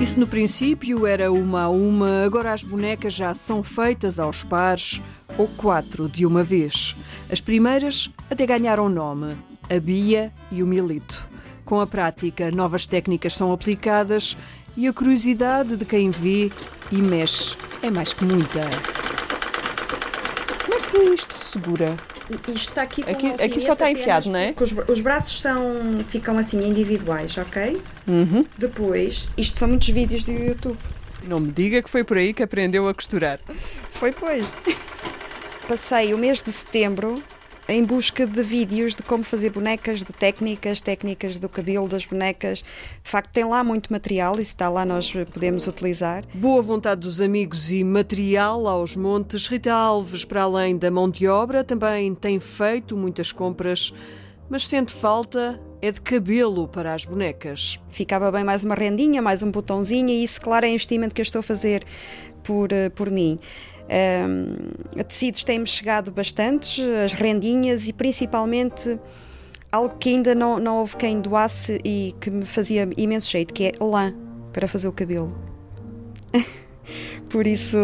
[0.00, 5.00] Isso no princípio era uma a uma, agora as bonecas já são feitas aos pares
[5.38, 6.94] ou quatro de uma vez.
[7.30, 9.36] As primeiras até ganharam nome:
[9.70, 11.26] a Bia e o Milito.
[11.64, 14.36] Com a prática, novas técnicas são aplicadas
[14.76, 16.50] e a curiosidade de quem vê
[16.92, 18.68] e mexe é mais que muita.
[20.90, 21.96] que isto segura?
[22.30, 24.54] Isto está aqui com Aqui, aqui só está enfiado, não é?
[24.58, 27.80] Os, os braços são, ficam assim individuais, ok?
[28.06, 28.44] Uhum.
[28.58, 30.78] Depois, isto são muitos vídeos do YouTube.
[31.22, 33.38] Não me diga que foi por aí que aprendeu a costurar.
[33.90, 34.52] Foi, pois.
[35.68, 37.22] Passei o mês de setembro
[37.68, 42.64] em busca de vídeos de como fazer bonecas, de técnicas, técnicas do cabelo das bonecas.
[43.02, 46.24] De facto, tem lá muito material e se está lá nós podemos utilizar.
[46.34, 49.48] Boa vontade dos amigos e material aos montes.
[49.48, 53.92] Rita Alves, para além da mão de obra, também tem feito muitas compras,
[54.48, 57.80] mas sente falta é de cabelo para as bonecas.
[57.90, 61.24] Ficava bem mais uma rendinha, mais um botãozinho e isso, claro, é investimento que eu
[61.24, 61.84] estou a fazer
[62.42, 63.38] por, eh, por mim.
[63.88, 68.98] Um, tecidos têm-me chegado bastantes, as rendinhas e principalmente
[69.70, 73.66] algo que ainda não, não houve quem doasse e que me fazia imenso jeito, que
[73.66, 74.14] é lã
[74.52, 75.28] para fazer o cabelo.
[77.28, 77.76] Por isso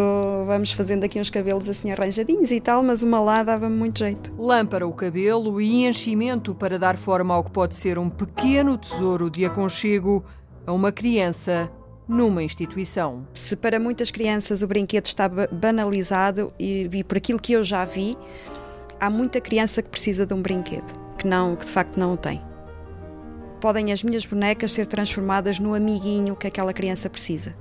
[0.46, 4.32] vamos fazendo aqui uns cabelos assim arranjadinhos e tal, mas uma lã dava-me muito jeito.
[4.38, 8.78] Lã para o cabelo e enchimento para dar forma ao que pode ser um pequeno
[8.78, 10.24] tesouro de aconchego
[10.66, 11.70] a uma criança
[12.08, 13.26] numa instituição.
[13.32, 17.84] Se para muitas crianças o brinquedo está banalizado e, e por aquilo que eu já
[17.84, 18.16] vi,
[19.00, 22.16] há muita criança que precisa de um brinquedo, que não, que de facto não o
[22.16, 22.42] tem.
[23.60, 27.56] Podem as minhas bonecas ser transformadas no amiguinho que aquela criança precisa.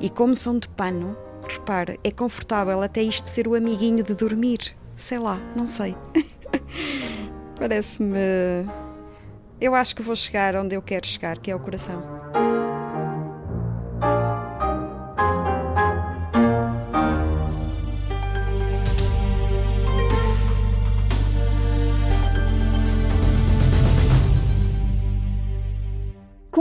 [0.00, 1.16] E como são de pano,
[1.48, 4.76] repare, é confortável até isto ser o amiguinho de dormir.
[4.96, 5.96] Sei lá, não sei.
[7.58, 8.18] Parece-me.
[9.60, 12.02] Eu acho que vou chegar onde eu quero chegar, que é o coração.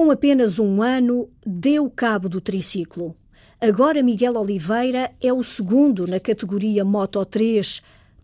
[0.07, 3.13] Com apenas um ano, deu cabo do triciclo.
[3.59, 7.81] Agora Miguel Oliveira é o segundo na categoria Moto 3.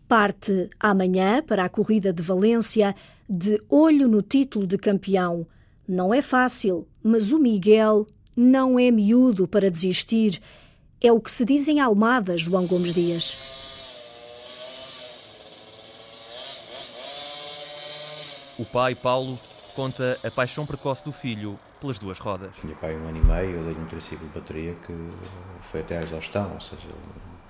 [0.08, 2.96] Parte amanhã para a corrida de Valência
[3.30, 5.46] de olho no título de campeão.
[5.86, 10.42] Não é fácil, mas o Miguel não é miúdo para desistir.
[11.02, 13.36] É o que se diz em Almada, João Gomes Dias.
[18.58, 19.38] O pai, Paulo,
[19.76, 22.56] conta a paixão precoce do filho pelas duas rodas.
[22.62, 25.10] Tinha pai um ano e meio, eu dei-lhe um triciclo de bateria que
[25.70, 26.88] foi até à exaustão, ou seja,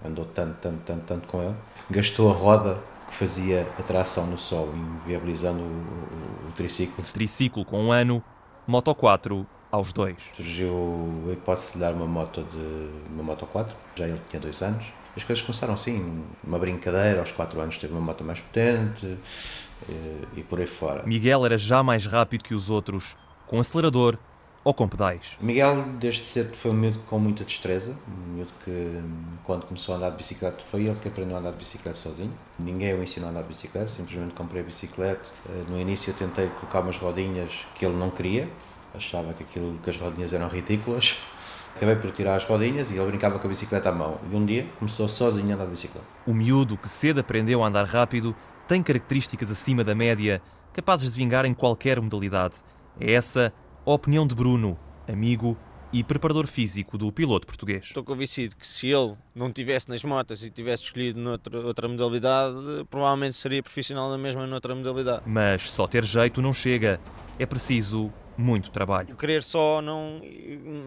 [0.03, 1.55] andou tanto, tanto, tanto, tanto com ele.
[1.91, 4.73] Gastou a roda que fazia a tração no solo,
[5.05, 7.03] inviabilizando o, o, o triciclo.
[7.13, 8.23] Triciclo com um ano,
[8.65, 10.17] Moto 4 aos dois.
[10.35, 14.39] Surgiu a hipótese de lhe dar uma moto, de, uma moto 4, já ele tinha
[14.39, 14.85] dois anos.
[15.15, 19.91] As coisas começaram assim, uma brincadeira, aos 4 anos teve uma moto mais potente e,
[19.91, 21.03] eh, e por aí fora.
[21.05, 23.15] Miguel era já mais rápido que os outros,
[23.53, 24.17] com acelerador
[24.63, 25.37] ou com pedais.
[25.39, 27.95] Miguel, desde cedo, foi um miúdo com muita destreza.
[28.07, 28.99] Um miúdo que,
[29.43, 32.33] quando começou a andar de bicicleta, foi ele que aprendeu a andar de bicicleta sozinho.
[32.57, 35.29] Ninguém o ensinou a andar de bicicleta, simplesmente comprei a bicicleta.
[35.47, 38.49] Eh, no início, eu tentei colocar umas rodinhas que ele não queria,
[38.95, 41.19] achava que, aquilo, que as rodinhas eram ridículas.
[41.77, 44.19] Acabei por tirar as rodinhas e ele brincava com a bicicleta à mão.
[44.31, 46.07] E um dia começou sozinho a andar de bicicleta.
[46.25, 48.35] O miúdo que cedo aprendeu a andar rápido
[48.67, 50.41] tem características acima da média,
[50.73, 52.55] capazes de vingar em qualquer modalidade.
[52.99, 53.53] É essa
[53.85, 54.77] a opinião de Bruno,
[55.07, 55.57] amigo
[55.91, 57.85] e preparador físico do piloto português.
[57.85, 62.57] Estou convencido que se ele não tivesse nas motas e tivesse escolhido noutra, outra modalidade,
[62.89, 65.21] provavelmente seria profissional na mesma noutra modalidade.
[65.25, 66.99] Mas só ter jeito não chega.
[67.37, 69.15] É preciso muito trabalho.
[69.15, 70.19] Querer só não,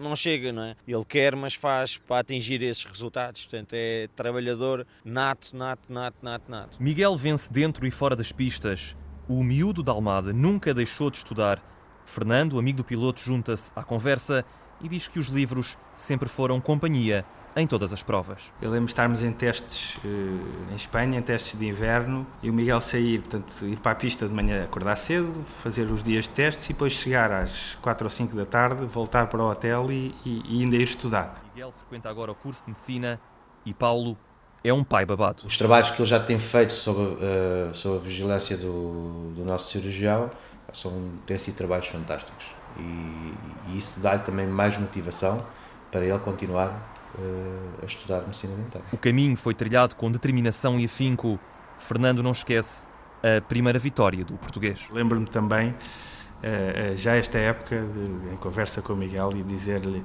[0.01, 0.75] não chega, não é?
[0.85, 3.43] Ele quer, mas faz para atingir esses resultados.
[3.43, 6.77] Portanto, é trabalhador nato, nato, nato, nato, nato.
[6.79, 8.95] Miguel vence dentro e fora das pistas.
[9.27, 11.61] O miúdo da Almada nunca deixou de estudar
[12.07, 14.43] Fernando, amigo do piloto, junta-se à conversa
[14.81, 18.51] e diz que os livros sempre foram companhia em todas as provas.
[18.61, 22.53] Eu lembro de estarmos em testes eh, em Espanha, em testes de inverno, e o
[22.53, 26.29] Miguel sair, portanto, ir para a pista de manhã, acordar cedo, fazer os dias de
[26.31, 30.15] testes e depois chegar às 4 ou 5 da tarde, voltar para o hotel e,
[30.25, 31.43] e, e ainda ir estudar.
[31.53, 33.19] Miguel frequenta agora o curso de medicina
[33.65, 34.17] e Paulo
[34.63, 35.43] é um pai babado.
[35.45, 39.71] Os trabalhos que ele já tem feito sobre, uh, sobre a vigilância do, do nosso
[39.71, 40.31] cirurgião
[40.73, 42.45] são, têm sido trabalhos fantásticos
[42.77, 43.33] e,
[43.69, 45.45] e isso dá-lhe também mais motivação
[45.91, 46.69] para ele continuar
[47.15, 48.85] uh, a estudar medicina dentária.
[48.91, 51.39] O caminho foi trilhado com determinação e afinco.
[51.79, 52.87] Fernando não esquece
[53.21, 54.87] a primeira vitória do português.
[54.91, 60.03] Lembro-me também, uh, já esta época, de, em conversa com o Miguel, e dizer-lhe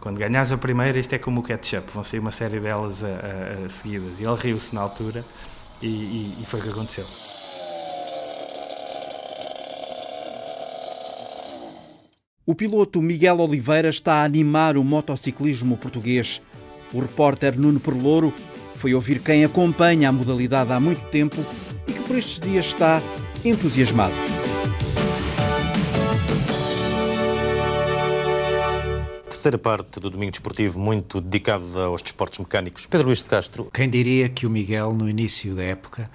[0.00, 3.08] quando ganhas a primeira, isto é como o ketchup, vão sair uma série delas a,
[3.08, 4.20] a, a seguidas.
[4.20, 5.24] E ele riu-se na altura
[5.82, 7.04] e, e, e foi o que aconteceu.
[12.48, 16.40] O piloto Miguel Oliveira está a animar o motociclismo português.
[16.94, 18.32] O repórter Nuno Perlouro
[18.76, 21.36] Foi ouvir quem acompanha a modalidade há muito tempo
[21.86, 23.02] e que por estes dias está
[23.44, 24.14] entusiasmado.
[29.24, 32.86] Terceira parte do Domingo Desportivo, muito dedicada aos desportos mecânicos.
[32.86, 33.68] Pedro Luís de Castro.
[33.74, 36.10] Quem diria que o Miguel, no início da época,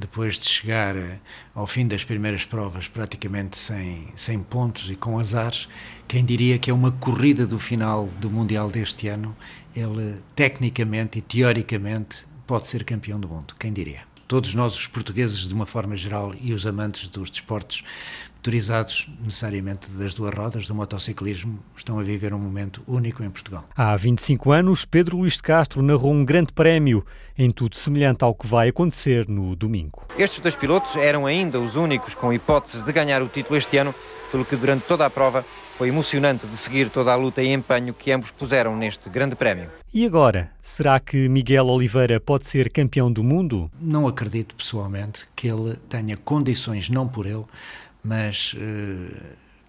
[0.00, 1.18] depois de chegar eh,
[1.54, 5.68] ao fim das primeiras provas praticamente sem, sem pontos e com azares,
[6.08, 9.36] quem diria que é uma corrida do final do Mundial deste ano,
[9.76, 14.00] ele tecnicamente e teoricamente pode ser campeão do mundo, quem diria?
[14.26, 17.82] Todos nós, os portugueses, de uma forma geral, e os amantes dos desportos
[18.40, 23.66] motorizados necessariamente das duas rodas, do motociclismo, estão a viver um momento único em Portugal.
[23.76, 27.04] Há 25 anos, Pedro Luís de Castro narrou um grande prémio,
[27.36, 30.06] em tudo semelhante ao que vai acontecer no domingo.
[30.18, 33.94] Estes dois pilotos eram ainda os únicos com hipóteses de ganhar o título este ano,
[34.32, 35.44] pelo que durante toda a prova
[35.76, 39.68] foi emocionante de seguir toda a luta e empenho que ambos puseram neste grande prémio.
[39.92, 43.70] E agora, será que Miguel Oliveira pode ser campeão do mundo?
[43.80, 47.44] Não acredito pessoalmente que ele tenha condições, não por ele,
[48.02, 49.14] mas uh,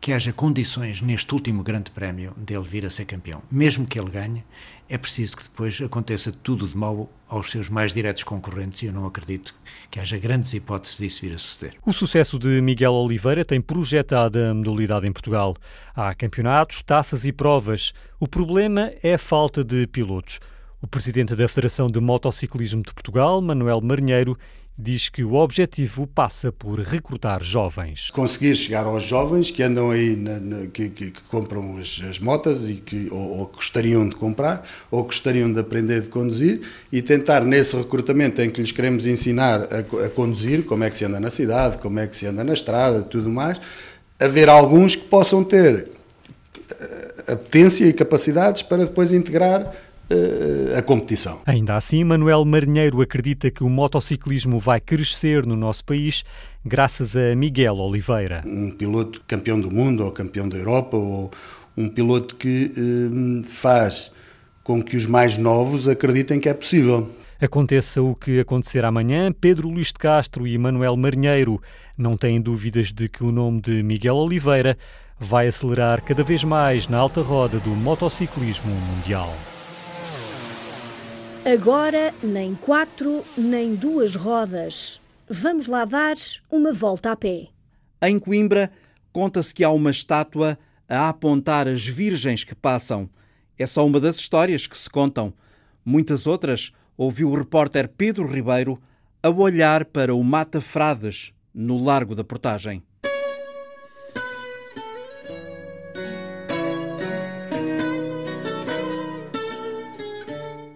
[0.02, 3.44] que haja condições neste último grande prémio dele vir a ser campeão.
[3.52, 4.44] Mesmo que ele ganhe,
[4.90, 8.94] é preciso que depois aconteça tudo de mau aos seus mais diretos concorrentes e eu
[8.94, 9.56] não acredito
[9.90, 11.76] que haja grandes hipóteses disso vir a suceder.
[11.86, 15.56] O sucesso de Miguel Oliveira tem projetado a modalidade em Portugal.
[15.96, 17.94] Há campeonatos, taças e provas.
[18.20, 20.40] O problema é a falta de pilotos.
[20.82, 24.36] O presidente da Federação de Motociclismo de Portugal, Manuel Marinheiro,
[24.78, 28.10] diz que o objetivo passa por recrutar jovens.
[28.12, 32.20] Conseguir chegar aos jovens que andam aí, na, na, que, que, que, compram as, as
[32.20, 36.62] motas e que ou, ou, gostariam de comprar ou gostariam de aprender de conduzir
[36.92, 40.98] e tentar nesse recrutamento em que lhes queremos ensinar a, a conduzir, como é que
[40.98, 43.60] se anda na cidade, como é que se anda na estrada, tudo mais,
[44.20, 45.90] haver alguns que possam ter
[46.70, 49.74] eh, apetência e capacidades para depois integrar
[50.78, 51.42] a competição.
[51.46, 56.24] Ainda assim, Manuel Marinheiro acredita que o motociclismo vai crescer no nosso país
[56.66, 58.44] graças a Miguel Oliveira.
[58.46, 61.32] Um piloto campeão do mundo ou campeão da Europa ou
[61.78, 64.12] um piloto que uh, faz
[64.64, 67.10] com que os mais novos acreditem que é possível.
[67.42, 71.60] Aconteça o que acontecer amanhã, Pedro Luís de Castro e Manuel Marinheiro
[71.98, 74.78] não têm dúvidas de que o nome de Miguel Oliveira
[75.20, 79.34] vai acelerar cada vez mais na alta roda do motociclismo mundial.
[81.44, 85.02] Agora, nem quatro, nem duas rodas.
[85.28, 86.16] Vamos lá dar
[86.52, 87.48] uma volta a pé.
[88.00, 88.72] Em Coimbra,
[89.12, 90.56] conta-se que há uma estátua
[90.88, 93.10] a apontar as virgens que passam.
[93.58, 95.34] É só uma das histórias que se contam.
[95.84, 98.80] Muitas outras ouviu o repórter Pedro Ribeiro
[99.24, 102.84] a olhar para o Mata Frades, no Largo da Portagem.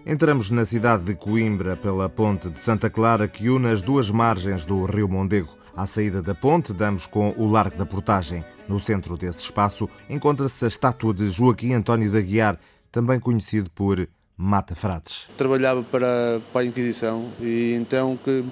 [0.08, 4.64] Entramos na cidade de Coimbra pela ponte de Santa Clara que une as duas margens
[4.64, 5.48] do Rio Mondego.
[5.76, 8.44] À saída da ponte, damos com o Largo da Portagem.
[8.68, 12.56] No centro desse espaço encontra-se a estátua de Joaquim António da Guiar,
[12.92, 15.28] também conhecido por Mata Frades.
[15.36, 18.44] Trabalhava para, para a Inquisição e então que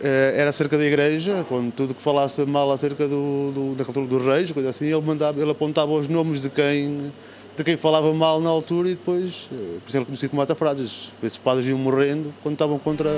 [0.00, 4.06] eh, era acerca da igreja, quando tudo que falasse mal acerca do, do, da cultura
[4.06, 7.12] dos reis, coisa assim, ele, mandava, ele apontava os nomes de quem
[7.56, 11.10] de quem falava mal na altura e depois, eh, por exemplo, conhecido como mata-frases.
[11.22, 13.10] Esses padres iam morrendo quando estavam contra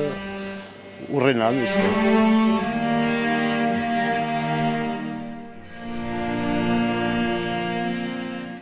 [1.08, 1.56] o reinado.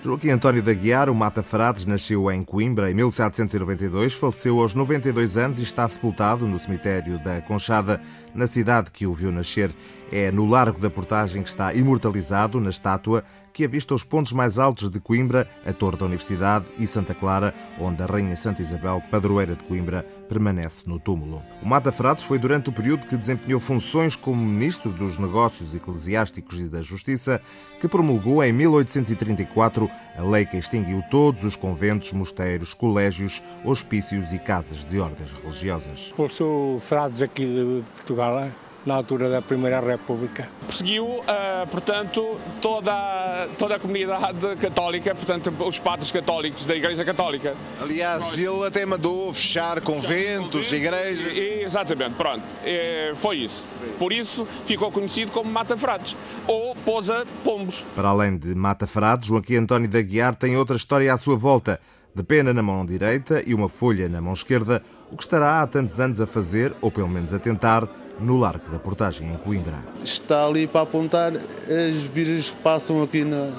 [0.04, 5.36] Joaquim António da Guiar, o Mata Frades, nasceu em Coimbra em 1792, faleceu aos 92
[5.36, 8.00] anos e está sepultado no cemitério da Conchada,
[8.34, 9.70] na cidade que o viu nascer.
[10.14, 14.58] É no Largo da Portagem que está imortalizado na estátua que avista os pontos mais
[14.58, 19.02] altos de Coimbra, a Torre da Universidade e Santa Clara, onde a Rainha Santa Isabel,
[19.10, 21.42] padroeira de Coimbra, permanece no túmulo.
[21.62, 26.60] O Mata Frades foi durante o período que desempenhou funções como Ministro dos Negócios Eclesiásticos
[26.60, 27.40] e da Justiça,
[27.80, 34.38] que promulgou em 1834 a lei que extinguiu todos os conventos, mosteiros, colégios, hospícios e
[34.38, 36.12] casas de ordens religiosas.
[36.18, 38.50] Eu sou frades aqui de Portugal,
[38.84, 40.48] na altura da Primeira República.
[40.66, 47.54] Perseguiu, uh, portanto, toda, toda a comunidade católica, portanto, os padres católicos da Igreja Católica.
[47.80, 48.38] Aliás, Nós...
[48.38, 51.36] ele até mandou fechar conventos, fechar igrejas.
[51.36, 53.64] E, exatamente, pronto, e, foi isso.
[53.98, 56.16] Por isso ficou conhecido como Mata Frades,
[56.46, 57.84] ou Pousa Pombos.
[57.94, 61.80] Para além de Mata Frades, Joaquim António da Guiar tem outra história à sua volta.
[62.14, 65.66] De pena na mão direita e uma folha na mão esquerda, o que estará há
[65.66, 67.88] tantos anos a fazer, ou pelo menos a tentar,
[68.22, 69.78] no Largo da Portagem, em Coimbra.
[70.02, 73.50] Está ali para apontar as virgens que passam aqui na,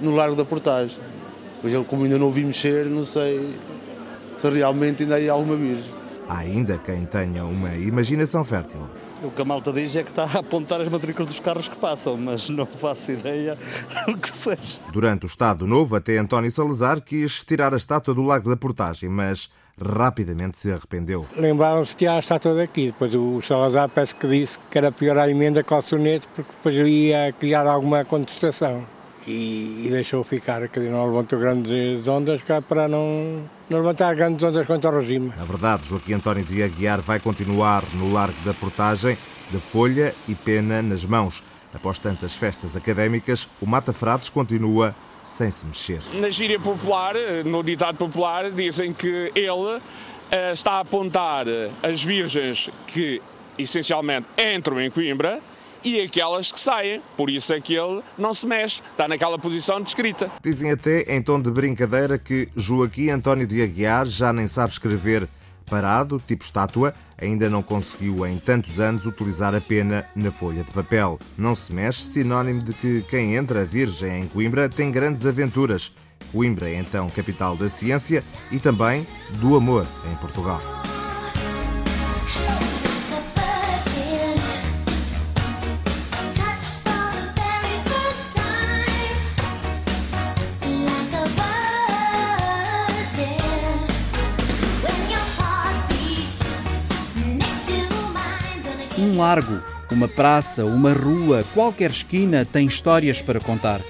[0.00, 0.98] no Largo da Portagem.
[1.60, 3.54] Pois ele, como ainda não vi mexer, não sei
[4.38, 5.92] se realmente ainda há alguma virgem.
[6.28, 8.80] Há ainda quem tenha uma imaginação fértil.
[9.22, 11.76] O que a malta diz é que está a apontar as matrículas dos carros que
[11.76, 13.56] passam, mas não faço ideia
[14.06, 14.80] do que fez.
[14.92, 19.08] Durante o Estado Novo, até António Salazar quis tirar a estátua do Lago da Portagem,
[19.08, 19.48] mas
[19.80, 21.26] rapidamente se arrependeu.
[21.36, 22.86] Lembraram-se de tirar a estátua daqui.
[22.86, 26.50] Depois o Salazar parece que disse que era pior a emenda que o soneto, porque
[26.52, 28.84] depois ia criar alguma contestação.
[29.26, 34.42] E, e deixou ficar, que não levantou grandes ondas cá para não, não levantar grandes
[34.44, 35.32] ondas contra o regime.
[35.36, 39.18] Na verdade, Joaquim António de Aguiar vai continuar no Largo da Portagem,
[39.50, 41.42] de folha e pena nas mãos.
[41.74, 44.94] Após tantas festas académicas, o Mata Frades continua
[45.26, 46.00] sem se mexer.
[46.14, 47.14] Na gíria popular,
[47.44, 49.82] no ditado popular, dizem que ele uh,
[50.52, 51.46] está a apontar
[51.82, 53.20] as virgens que
[53.58, 55.40] essencialmente entram em Coimbra
[55.82, 57.02] e aquelas que saem.
[57.16, 60.30] Por isso é que ele não se mexe, está naquela posição descrita.
[60.42, 65.28] Dizem até, em tom de brincadeira, que Joaquim António de Aguiar já nem sabe escrever
[65.66, 70.70] parado, tipo estátua, ainda não conseguiu em tantos anos utilizar a pena na folha de
[70.70, 71.18] papel.
[71.36, 75.92] Não se mexe, sinónimo de que quem entra virgem em Coimbra tem grandes aventuras.
[76.32, 79.06] Coimbra é então capital da ciência e também
[79.40, 80.60] do amor em Portugal.
[98.98, 103.82] Um largo, uma praça, uma rua, qualquer esquina tem histórias para contar.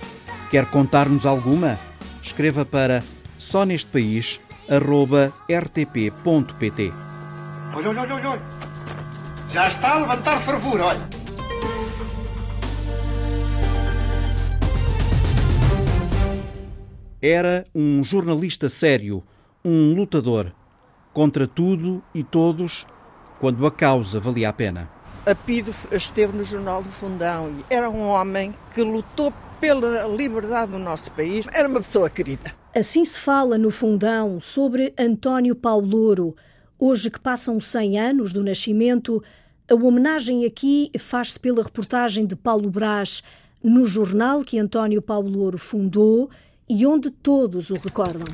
[0.51, 1.79] Quer contar-nos alguma?
[2.21, 3.05] Escreva para
[3.39, 4.41] só neste país
[5.49, 6.93] rtp.pt.
[7.73, 8.43] Olha, olha, olha, olha.
[9.53, 11.09] Já está a levantar fervura, olha.
[17.23, 19.23] Era um jornalista sério,
[19.65, 20.53] um lutador,
[21.13, 22.89] contra tudo e todos,
[23.39, 24.96] quando a causa valia a pena.
[25.27, 30.79] Apido esteve no Jornal do Fundão e era um homem que lutou pela liberdade do
[30.79, 31.49] nosso país.
[31.53, 32.55] Era uma pessoa querida.
[32.73, 36.37] Assim se fala no Fundão sobre António Paulo Louro.
[36.79, 39.21] Hoje que passam 100 anos do nascimento,
[39.69, 43.21] a homenagem aqui faz-se pela reportagem de Paulo Brás
[43.61, 46.31] no jornal que António Paulo Louro fundou
[46.69, 48.33] e onde todos o recordam.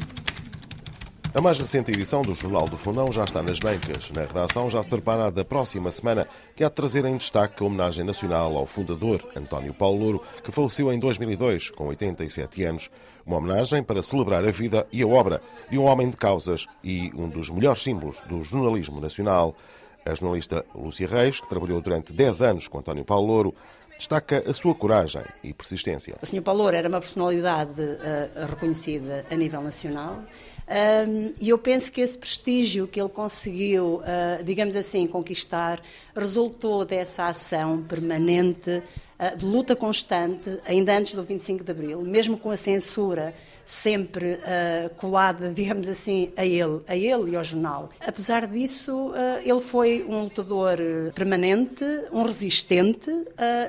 [1.35, 4.11] A mais recente edição do Jornal do Fundão já está nas bancas.
[4.11, 7.63] Na redação já se prepara a da próxima semana, que há de trazer em destaque
[7.63, 12.91] a homenagem nacional ao fundador, António Paulo Louro, que faleceu em 2002, com 87 anos.
[13.25, 17.11] Uma homenagem para celebrar a vida e a obra de um homem de causas e
[17.15, 19.57] um dos melhores símbolos do jornalismo nacional.
[20.05, 23.55] A jornalista Lúcia Reis, que trabalhou durante 10 anos com António Paulo Louro,
[23.97, 26.15] destaca a sua coragem e persistência.
[26.21, 26.43] O Sr.
[26.43, 30.23] Paulo Louro era uma personalidade uh, reconhecida a nível nacional
[30.69, 35.83] um, e eu penso que esse prestígio que ele conseguiu, uh, digamos assim, conquistar,
[36.17, 38.83] resultou dessa ação permanente,
[39.19, 43.35] uh, de luta constante, ainda antes do 25 de Abril, mesmo com a censura
[43.65, 47.91] sempre uh, colada, digamos assim, a ele, a ele e ao jornal.
[48.01, 50.79] Apesar disso, uh, ele foi um lutador
[51.15, 53.27] permanente, um resistente uh,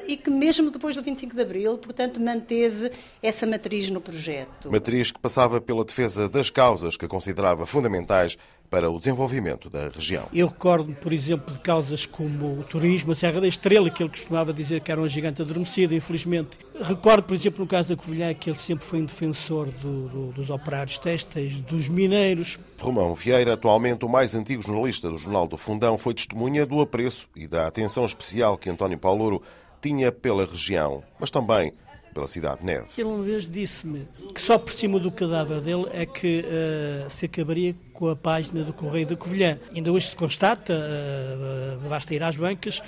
[0.07, 2.91] e que mesmo depois do 25 de Abril, portanto, manteve
[3.21, 4.71] essa matriz no projeto.
[4.71, 8.37] Matriz que passava pela defesa das causas que considerava fundamentais
[8.73, 10.25] para o desenvolvimento da região.
[10.33, 14.09] Eu recordo, por exemplo, de causas como o turismo, a Serra da Estrela, que ele
[14.09, 16.57] costumava dizer que era um gigante adormecido, infelizmente.
[16.81, 20.31] Recordo, por exemplo, no caso da Covilhã, que ele sempre foi um defensor do, do,
[20.31, 22.57] dos operários têxteis, dos mineiros.
[22.79, 27.29] Romão Vieira, atualmente o mais antigo jornalista do Jornal do Fundão, foi testemunha do apreço
[27.35, 29.43] e da atenção especial que António Paulo
[29.83, 31.73] tinha pela região, mas também
[32.13, 32.97] pela cidade de Neves.
[32.97, 37.25] Ele uma vez disse-me que só por cima do cadáver dele é que uh, se
[37.25, 39.57] acabaria com a página do Correio da Covilhã.
[39.75, 42.81] Ainda hoje se constata, uh, basta ir às bancas,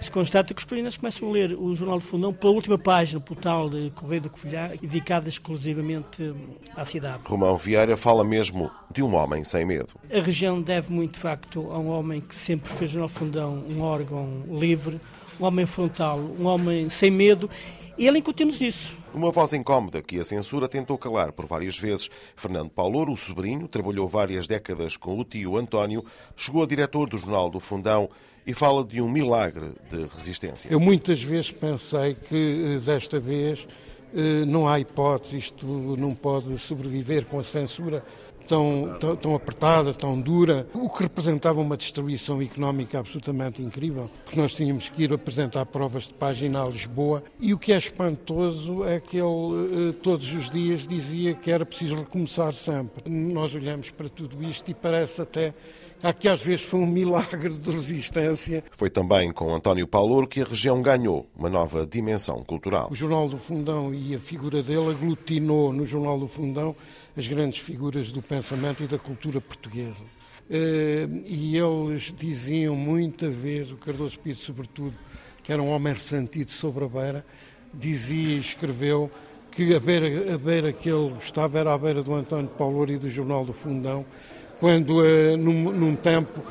[0.00, 3.20] se constata que os covilhanos começam a ler o Jornal do Fundão pela última página,
[3.20, 6.34] pelo tal de Correio da Covilhã, dedicada exclusivamente
[6.74, 7.20] à cidade.
[7.24, 9.94] Romão Vieira fala mesmo de um homem sem medo.
[10.10, 13.14] A região deve muito, de facto, a um homem que sempre fez o Jornal do
[13.14, 14.98] Fundão um órgão livre,
[15.38, 17.50] um homem frontal, um homem sem medo
[18.00, 18.96] e ele incutiu-nos isso.
[19.12, 22.08] Uma voz incómoda que a censura tentou calar por várias vezes.
[22.34, 26.02] Fernando Paulo, o sobrinho, trabalhou várias décadas com o tio António,
[26.34, 28.08] chegou a diretor do Jornal do Fundão
[28.46, 30.70] e fala de um milagre de resistência.
[30.72, 33.68] Eu muitas vezes pensei que eh, desta vez
[34.14, 38.02] eh, não há hipótese, isto não pode sobreviver com a censura
[38.46, 44.40] tão, tão, tão, apertada, tão dura, o que representava uma destruição económica absolutamente incrível, porque
[44.40, 48.84] nós tínhamos que ir apresentar provas de página a Lisboa e o que é espantoso
[48.84, 53.10] é que ele eh, todos os dias dizia que era preciso recomeçar sempre.
[53.10, 55.54] Nós olhamos para tudo isto e parece até
[56.02, 58.64] Aqui às vezes foi um milagre de resistência.
[58.70, 62.88] Foi também com António Paulo que a região ganhou uma nova dimensão cultural.
[62.90, 66.74] O Jornal do Fundão e a figura dele aglutinou no Jornal do Fundão
[67.16, 70.04] as grandes figuras do pensamento e da cultura portuguesa.
[70.48, 74.94] Eh, e eles diziam muita vez, o Cardoso Pires sobretudo,
[75.42, 77.26] que era um homem ressentido sobre a beira,
[77.72, 79.10] dizia e escreveu
[79.50, 82.98] que a beira, a beira que ele gostava era a beira do António Paulo e
[82.98, 84.04] do Jornal do Fundão,
[84.58, 86.42] quando uh, num, num, tempo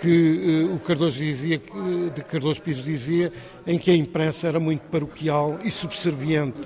[0.00, 3.32] que uh, o Cardoso dizia, que, de Cardoso Pires dizia,
[3.66, 6.58] em que a imprensa era muito paroquial e subserviente.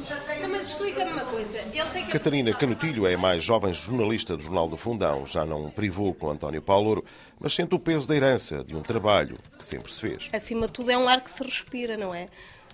[0.50, 1.58] Mas explica-me uma coisa.
[1.58, 2.12] Que...
[2.12, 5.24] Catarina Canutilho é a mais jovem jornalista do Jornal do Fundão.
[5.24, 7.04] Já não privou com António Paulo,
[7.38, 10.28] mas sente o peso da herança de um trabalho que sempre se fez.
[10.32, 12.28] Acima de tudo, é um ar que se respira, não é?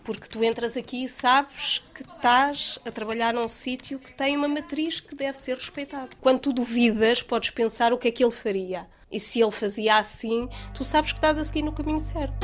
[0.07, 4.47] Porque tu entras aqui e sabes que estás a trabalhar num sítio que tem uma
[4.47, 6.11] matriz que deve ser respeitada.
[6.21, 8.87] Quando tu duvidas, podes pensar o que é que ele faria.
[9.11, 12.35] E se ele fazia assim, tu sabes que estás a seguir no caminho certo.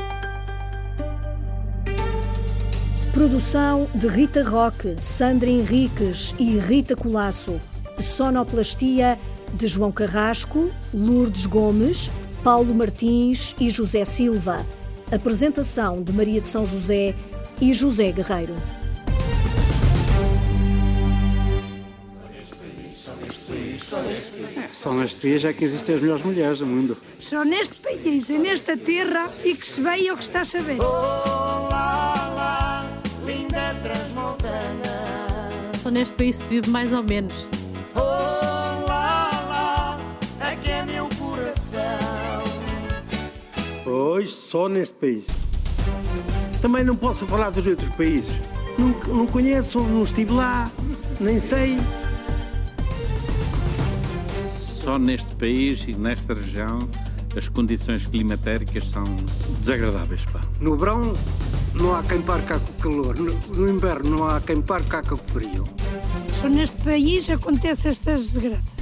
[3.15, 7.61] Produção de Rita Roque, Sandra Henriques e Rita Colasso.
[8.01, 9.17] Sonoplastia
[9.55, 12.11] de João Carrasco, Lourdes Gomes,
[12.43, 14.67] Paulo Martins e José Silva.
[15.13, 17.15] Apresentação de Maria de São José
[17.63, 18.57] e José Guerreiro.
[24.73, 26.97] Só neste país é que existem as melhores mulheres do mundo.
[27.21, 30.81] Só neste país e nesta terra e que se veio o que está a saber.
[30.81, 32.85] Oh, lá,
[33.25, 35.49] linda transmontana.
[35.81, 37.47] Só neste país se vive mais ou menos.
[37.95, 38.01] Oh,
[38.89, 40.01] lá, lá,
[40.41, 41.81] aqui é meu coração.
[43.87, 45.42] Hoje só neste país.
[46.63, 48.37] Também não posso falar dos outros países.
[48.79, 50.71] Não, não conheço, não estive lá,
[51.21, 51.77] nem sei.
[54.57, 56.89] Só neste país e nesta região
[57.37, 59.03] as condições climatéricas são
[59.61, 60.25] desagradáveis.
[60.27, 60.41] Pá.
[60.61, 61.15] No verão
[61.75, 65.17] não há quem parca com o calor, no, no inverno não há quem parca com
[65.17, 65.65] o frio.
[66.41, 68.75] Só neste país acontecem estas desgraças.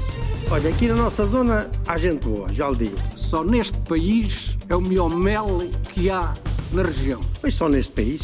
[0.51, 2.97] Olha, aqui na nossa zona há gente boa, já lhe digo.
[3.17, 5.47] Só neste país é o melhor mel
[5.93, 6.35] que há
[6.73, 7.21] na região.
[7.43, 8.23] Mas só neste país.